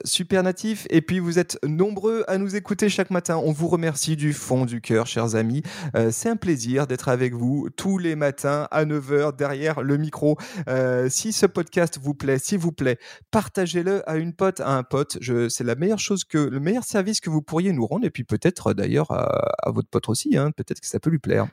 supernatif. 0.03 0.87
Et 0.89 1.01
puis 1.01 1.19
vous 1.19 1.39
êtes 1.39 1.59
nombreux 1.63 2.23
à 2.27 2.37
nous 2.37 2.55
écouter 2.55 2.89
chaque 2.89 3.11
matin. 3.11 3.37
On 3.37 3.51
vous 3.51 3.67
remercie 3.67 4.15
du 4.15 4.33
fond 4.33 4.65
du 4.65 4.81
cœur, 4.81 5.07
chers 5.07 5.35
amis. 5.35 5.63
Euh, 5.95 6.09
c'est 6.11 6.29
un 6.29 6.35
plaisir 6.35 6.87
d'être 6.87 7.09
avec 7.09 7.33
vous 7.33 7.69
tous 7.75 7.97
les 7.97 8.15
matins 8.15 8.67
à 8.71 8.85
9h 8.85 9.35
derrière 9.35 9.81
le 9.81 9.97
micro. 9.97 10.37
Euh, 10.67 11.07
si 11.09 11.31
ce 11.33 11.45
podcast 11.45 11.99
vous 12.01 12.13
plaît, 12.13 12.39
s'il 12.39 12.59
vous 12.59 12.71
plaît, 12.71 12.97
partagez-le 13.31 14.07
à 14.09 14.17
une 14.17 14.33
pote, 14.33 14.59
à 14.59 14.71
un 14.71 14.83
pote. 14.83 15.17
C'est 15.49 15.63
la 15.63 15.75
meilleure 15.75 15.99
chose 15.99 16.23
que, 16.23 16.37
le 16.37 16.59
meilleur 16.59 16.83
service 16.83 17.19
que 17.19 17.29
vous 17.29 17.41
pourriez 17.41 17.71
nous 17.73 17.85
rendre. 17.85 18.05
Et 18.05 18.09
puis 18.09 18.23
peut-être 18.23 18.73
d'ailleurs 18.73 19.11
à, 19.11 19.71
votre 19.71 19.89
pote 19.89 20.09
aussi. 20.09 20.37
Hein. 20.37 20.51
Peut-être 20.51 20.79
que 20.79 20.87
ça 20.87 20.99
peut 20.99 21.09
lui 21.09 21.19
plaire. 21.19 21.47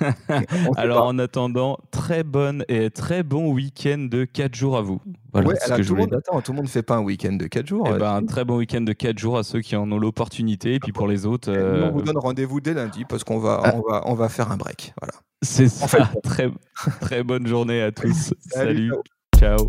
Alors 0.76 1.06
en 1.06 1.18
attendant, 1.18 1.78
très 1.90 2.22
bonne 2.22 2.64
et 2.68 2.90
très 2.90 3.22
bon 3.22 3.52
week-end 3.52 4.06
de 4.10 4.24
4 4.24 4.54
jours 4.54 4.76
à 4.76 4.82
vous. 4.82 5.00
Voilà, 5.32 5.58
ce 5.60 5.74
que 5.74 5.82
tout, 5.82 5.94
le 5.94 6.00
monde, 6.00 6.14
attends, 6.14 6.40
tout 6.40 6.52
le 6.52 6.56
monde 6.56 6.66
ne 6.66 6.70
fait 6.70 6.82
pas 6.82 6.96
un 6.96 7.02
week-end 7.02 7.32
de 7.32 7.46
4 7.46 7.66
jours. 7.66 7.88
Eh 7.94 7.98
ben, 7.98 8.14
un 8.14 8.24
très 8.24 8.44
bon 8.44 8.56
week-end 8.56 8.80
de 8.80 8.92
4 8.92 9.18
jours 9.18 9.38
à 9.38 9.42
ceux 9.42 9.60
qui 9.60 9.76
en 9.76 9.90
ont 9.90 9.98
l'opportunité. 9.98 10.74
Et 10.74 10.80
puis 10.80 10.92
pour 10.92 11.08
les 11.08 11.26
autres. 11.26 11.50
on 11.50 11.90
vous 11.92 12.00
euh, 12.00 12.02
donne 12.02 12.18
rendez-vous 12.18 12.60
dès 12.60 12.74
lundi 12.74 13.04
parce 13.04 13.24
qu'on 13.24 13.38
va, 13.38 13.60
ah. 13.64 13.74
on 13.74 13.90
va, 13.90 14.02
on 14.06 14.14
va 14.14 14.28
faire 14.28 14.50
un 14.50 14.56
break. 14.56 14.92
Voilà. 15.00 15.14
C'est 15.42 15.68
ça. 15.68 16.10
très, 16.22 16.50
très 17.00 17.22
bonne 17.22 17.46
journée 17.46 17.82
à 17.82 17.92
tous. 17.92 18.34
Salut. 18.52 18.92
ciao. 19.36 19.66